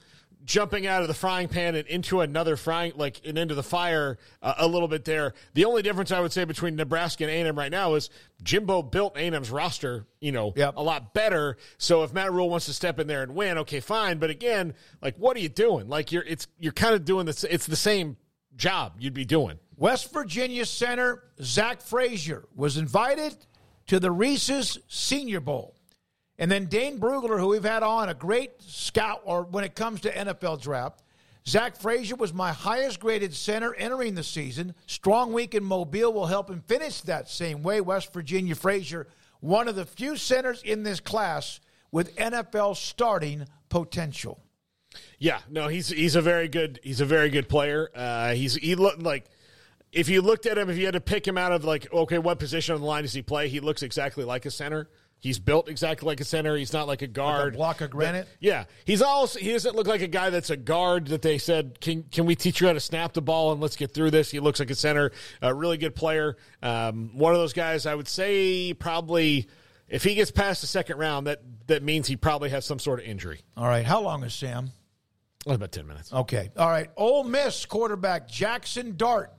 jumping 0.45 0.87
out 0.87 1.01
of 1.01 1.07
the 1.07 1.13
frying 1.13 1.47
pan 1.47 1.75
and 1.75 1.87
into 1.87 2.21
another 2.21 2.55
frying 2.55 2.93
like 2.95 3.21
and 3.25 3.37
into 3.37 3.55
the 3.55 3.63
fire 3.63 4.17
uh, 4.41 4.55
a 4.57 4.67
little 4.67 4.87
bit 4.87 5.05
there. 5.05 5.33
The 5.53 5.65
only 5.65 5.81
difference 5.81 6.11
I 6.11 6.19
would 6.19 6.31
say 6.31 6.43
between 6.45 6.75
Nebraska 6.75 7.23
and 7.23 7.31
A&M 7.31 7.57
right 7.57 7.71
now 7.71 7.95
is 7.95 8.09
Jimbo 8.43 8.81
built 8.81 9.15
A&M's 9.15 9.51
roster, 9.51 10.05
you 10.19 10.31
know, 10.31 10.53
yep. 10.55 10.75
a 10.77 10.81
lot 10.81 11.13
better. 11.13 11.57
So 11.77 12.03
if 12.03 12.13
Matt 12.13 12.31
Rhule 12.31 12.49
wants 12.49 12.65
to 12.65 12.73
step 12.73 12.99
in 12.99 13.07
there 13.07 13.23
and 13.23 13.35
win, 13.35 13.59
okay, 13.59 13.79
fine. 13.79 14.17
But 14.17 14.29
again, 14.29 14.73
like 15.01 15.15
what 15.17 15.37
are 15.37 15.41
you 15.41 15.49
doing? 15.49 15.87
Like 15.89 16.11
you're 16.11 16.23
it's 16.23 16.47
you're 16.59 16.73
kind 16.73 16.95
of 16.95 17.05
doing 17.05 17.25
this. 17.25 17.43
It's 17.43 17.67
the 17.67 17.75
same 17.75 18.17
job 18.55 18.95
you'd 18.99 19.13
be 19.13 19.25
doing. 19.25 19.59
West 19.77 20.13
Virginia 20.13 20.65
center 20.65 21.23
Zach 21.41 21.81
Frazier 21.81 22.45
was 22.55 22.77
invited 22.77 23.35
to 23.87 23.99
the 23.99 24.11
Reese's 24.11 24.79
Senior 24.87 25.39
Bowl. 25.39 25.75
And 26.41 26.51
then 26.51 26.65
Dane 26.65 26.99
Brugler, 26.99 27.39
who 27.39 27.49
we've 27.49 27.63
had 27.63 27.83
on, 27.83 28.09
a 28.09 28.15
great 28.15 28.63
scout 28.63 29.21
or 29.25 29.43
when 29.43 29.63
it 29.63 29.75
comes 29.75 30.01
to 30.01 30.11
NFL 30.11 30.59
draft. 30.59 31.03
Zach 31.47 31.75
Frazier 31.75 32.15
was 32.15 32.33
my 32.33 32.51
highest 32.51 32.99
graded 32.99 33.35
center 33.35 33.75
entering 33.75 34.15
the 34.15 34.23
season. 34.23 34.73
Strong 34.87 35.33
week 35.33 35.53
in 35.53 35.63
Mobile 35.63 36.11
will 36.11 36.25
help 36.25 36.49
him 36.49 36.63
finish 36.67 37.01
that 37.01 37.29
same 37.29 37.61
way. 37.61 37.79
West 37.79 38.11
Virginia 38.11 38.55
Frazier, 38.55 39.05
one 39.39 39.67
of 39.67 39.75
the 39.75 39.85
few 39.85 40.17
centers 40.17 40.63
in 40.63 40.81
this 40.81 40.99
class 40.99 41.59
with 41.91 42.15
NFL 42.15 42.75
starting 42.75 43.45
potential. 43.69 44.41
Yeah, 45.19 45.41
no, 45.47 45.67
he's 45.67 45.89
he's 45.89 46.15
a 46.15 46.21
very 46.21 46.47
good 46.47 46.79
he's 46.81 47.01
a 47.01 47.05
very 47.05 47.29
good 47.29 47.49
player. 47.49 47.91
Uh, 47.93 48.33
he's 48.33 48.55
he 48.55 48.73
looked 48.73 49.03
like 49.03 49.25
if 49.91 50.09
you 50.09 50.23
looked 50.23 50.47
at 50.47 50.57
him, 50.57 50.71
if 50.71 50.77
you 50.77 50.85
had 50.85 50.95
to 50.95 51.01
pick 51.01 51.27
him 51.27 51.37
out 51.37 51.51
of 51.51 51.63
like 51.63 51.91
okay, 51.93 52.17
what 52.17 52.39
position 52.39 52.73
on 52.73 52.81
the 52.81 52.87
line 52.87 53.03
does 53.03 53.13
he 53.13 53.21
play? 53.21 53.47
He 53.47 53.59
looks 53.59 53.83
exactly 53.83 54.23
like 54.23 54.47
a 54.47 54.51
center. 54.51 54.89
He's 55.21 55.37
built 55.37 55.69
exactly 55.69 56.07
like 56.07 56.19
a 56.19 56.23
center. 56.23 56.57
He's 56.57 56.73
not 56.73 56.87
like 56.87 57.03
a 57.03 57.07
guard. 57.07 57.45
Like 57.45 57.53
a 57.53 57.57
block 57.57 57.81
of 57.81 57.91
granite. 57.91 58.27
But, 58.27 58.37
yeah, 58.39 58.63
he's 58.85 59.03
also 59.03 59.37
he 59.37 59.51
doesn't 59.51 59.75
look 59.75 59.85
like 59.85 60.01
a 60.01 60.07
guy 60.07 60.31
that's 60.31 60.49
a 60.49 60.57
guard 60.57 61.09
that 61.09 61.21
they 61.21 61.37
said 61.37 61.79
can 61.79 62.03
can 62.11 62.25
we 62.25 62.35
teach 62.35 62.59
you 62.59 62.65
how 62.65 62.73
to 62.73 62.79
snap 62.79 63.13
the 63.13 63.21
ball 63.21 63.51
and 63.51 63.61
let's 63.61 63.75
get 63.75 63.93
through 63.93 64.09
this. 64.09 64.31
He 64.31 64.39
looks 64.39 64.59
like 64.59 64.71
a 64.71 64.75
center, 64.75 65.11
a 65.43 65.53
really 65.53 65.77
good 65.77 65.95
player. 65.95 66.37
Um, 66.63 67.11
one 67.13 67.33
of 67.33 67.39
those 67.39 67.53
guys 67.53 67.85
I 67.85 67.93
would 67.93 68.07
say 68.07 68.73
probably 68.73 69.47
if 69.87 70.03
he 70.03 70.15
gets 70.15 70.31
past 70.31 70.61
the 70.61 70.67
second 70.67 70.97
round, 70.97 71.27
that 71.27 71.43
that 71.67 71.83
means 71.83 72.07
he 72.07 72.15
probably 72.15 72.49
has 72.49 72.65
some 72.65 72.79
sort 72.79 72.99
of 72.99 73.05
injury. 73.05 73.41
All 73.55 73.67
right, 73.67 73.85
how 73.85 74.01
long 74.01 74.23
is 74.23 74.33
Sam? 74.33 74.71
Oh, 75.45 75.53
about 75.53 75.71
ten 75.71 75.85
minutes. 75.85 76.11
Okay, 76.11 76.49
all 76.57 76.69
right. 76.69 76.89
Ole 76.97 77.25
Miss 77.25 77.63
quarterback 77.67 78.27
Jackson 78.27 78.97
Dart 78.97 79.31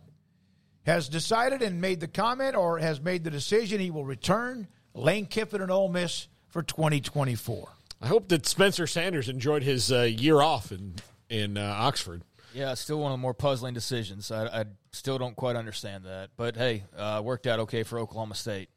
has 0.87 1.09
decided 1.09 1.61
and 1.61 1.81
made 1.81 1.99
the 1.99 2.09
comment 2.09 2.55
or 2.55 2.79
has 2.79 3.01
made 3.01 3.25
the 3.25 3.31
decision 3.31 3.81
he 3.81 3.91
will 3.91 4.05
return 4.05 4.69
Lane 4.95 5.27
Kiffin 5.27 5.61
and 5.63 5.71
Ole 5.71 5.89
Miss 5.89 6.29
for 6.49 6.63
2024. 6.63 7.69
I 8.01 8.07
hope 8.07 8.29
that 8.29 8.47
Spencer 8.47 8.87
Sanders 8.87 9.29
enjoyed 9.29 9.63
his 9.63 9.93
uh, 9.93 10.03
year 10.03 10.41
off 10.41 10.73
in 10.73 10.95
in 11.31 11.57
uh, 11.57 11.75
Oxford. 11.79 12.23
Yeah, 12.53 12.75
still 12.75 12.99
one 12.99 13.13
of 13.13 13.19
the 13.19 13.23
more 13.23 13.33
puzzling 13.33 13.73
decisions. 13.73 14.31
I, 14.31 14.47
I 14.47 14.65
still 14.93 15.17
don't 15.17 15.37
quite 15.37 15.57
understand 15.57 16.05
that, 16.05 16.31
but 16.37 16.57
hey, 16.57 16.85
uh, 16.97 17.23
worked 17.25 17.47
out 17.47 17.61
okay 17.61 17.83
for 17.83 17.99
Oklahoma 17.99 18.35
State. 18.35 18.69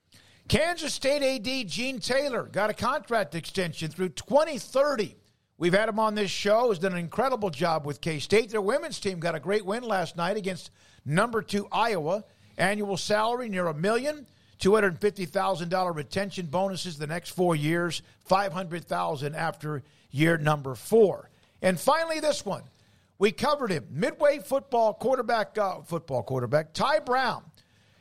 Kansas 0.48 0.94
State 0.94 1.24
AD 1.24 1.68
Gene 1.68 2.00
Taylor 2.00 2.44
got 2.44 2.70
a 2.70 2.74
contract 2.74 3.36
extension 3.36 3.90
through 3.90 4.10
2030. 4.10 5.16
We've 5.58 5.74
had 5.74 5.90
him 5.90 6.00
on 6.00 6.16
this 6.16 6.30
show. 6.30 6.70
Has 6.70 6.80
done 6.80 6.94
an 6.94 7.00
incredible 7.00 7.50
job 7.50 7.86
with 7.86 8.00
K 8.00 8.20
State. 8.20 8.52
Their 8.52 8.62
women's 8.62 9.00
team 9.00 9.20
got 9.20 9.36
a 9.36 9.40
great 9.40 9.66
win 9.66 9.84
last 9.84 10.16
night 10.16 10.38
against 10.38 10.70
number 11.04 11.42
two 11.42 11.68
Iowa. 11.72 12.24
Annual 12.58 12.98
salary 12.98 13.50
near 13.50 13.68
a 13.68 13.74
million. 13.74 14.28
$250,000 14.60 15.96
retention 15.96 16.46
bonuses 16.48 16.98
the 16.98 17.08
next 17.08 17.30
four 17.30 17.56
years, 17.56 18.02
500000 18.26 19.36
after 19.36 19.84
year 20.12 20.38
number 20.38 20.76
four. 20.76 21.30
And 21.62 21.80
finally, 21.80 22.20
this 22.20 22.46
one. 22.46 22.64
We 23.18 23.32
covered 23.32 23.72
him. 23.72 23.88
Midway 23.92 24.40
football 24.40 24.94
quarterback, 24.94 25.58
uh, 25.58 25.82
football 25.82 26.24
quarterback, 26.24 26.74
Ty 26.74 27.00
Brown 27.00 27.44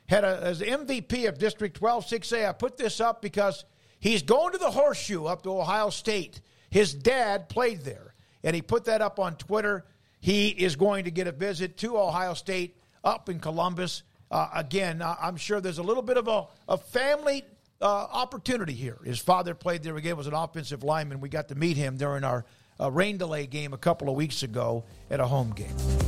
had 0.07 0.23
a, 0.23 0.41
as 0.41 0.61
MVP 0.61 1.27
of 1.27 1.37
District 1.37 1.75
12 1.75 2.05
6A. 2.05 2.49
I 2.49 2.51
put 2.51 2.77
this 2.77 2.99
up 2.99 3.21
because 3.21 3.65
he's 3.99 4.21
going 4.21 4.51
to 4.51 4.57
the 4.57 4.71
horseshoe 4.71 5.25
up 5.25 5.43
to 5.43 5.57
Ohio 5.57 5.89
State. 5.89 6.41
His 6.69 6.93
dad 6.93 7.47
played 7.47 7.81
there, 7.81 8.13
and 8.43 8.55
he 8.55 8.61
put 8.61 8.85
that 8.85 9.01
up 9.01 9.19
on 9.19 9.35
Twitter. 9.35 9.85
He 10.19 10.49
is 10.49 10.75
going 10.75 11.05
to 11.05 11.11
get 11.11 11.27
a 11.27 11.31
visit 11.31 11.77
to 11.77 11.97
Ohio 11.97 12.33
State 12.33 12.75
up 13.03 13.29
in 13.29 13.39
Columbus. 13.39 14.03
Uh, 14.31 14.49
again, 14.53 15.01
I'm 15.01 15.37
sure 15.37 15.61
there's 15.61 15.77
a 15.77 15.83
little 15.83 16.03
bit 16.03 16.17
of 16.17 16.27
a, 16.27 16.45
a 16.67 16.77
family 16.77 17.43
uh, 17.81 17.85
opportunity 17.85 18.73
here. 18.73 18.97
His 19.03 19.19
father 19.19 19.53
played 19.53 19.83
there 19.83 19.95
again, 19.97 20.17
was 20.17 20.27
an 20.27 20.33
offensive 20.33 20.83
lineman. 20.83 21.21
We 21.21 21.29
got 21.29 21.49
to 21.49 21.55
meet 21.55 21.77
him 21.77 21.97
during 21.97 22.23
our 22.23 22.45
uh, 22.79 22.91
rain 22.91 23.17
delay 23.17 23.45
game 23.45 23.73
a 23.73 23.77
couple 23.77 24.09
of 24.09 24.15
weeks 24.15 24.43
ago 24.43 24.85
at 25.09 25.19
a 25.19 25.27
home 25.27 25.51
game. 25.51 26.04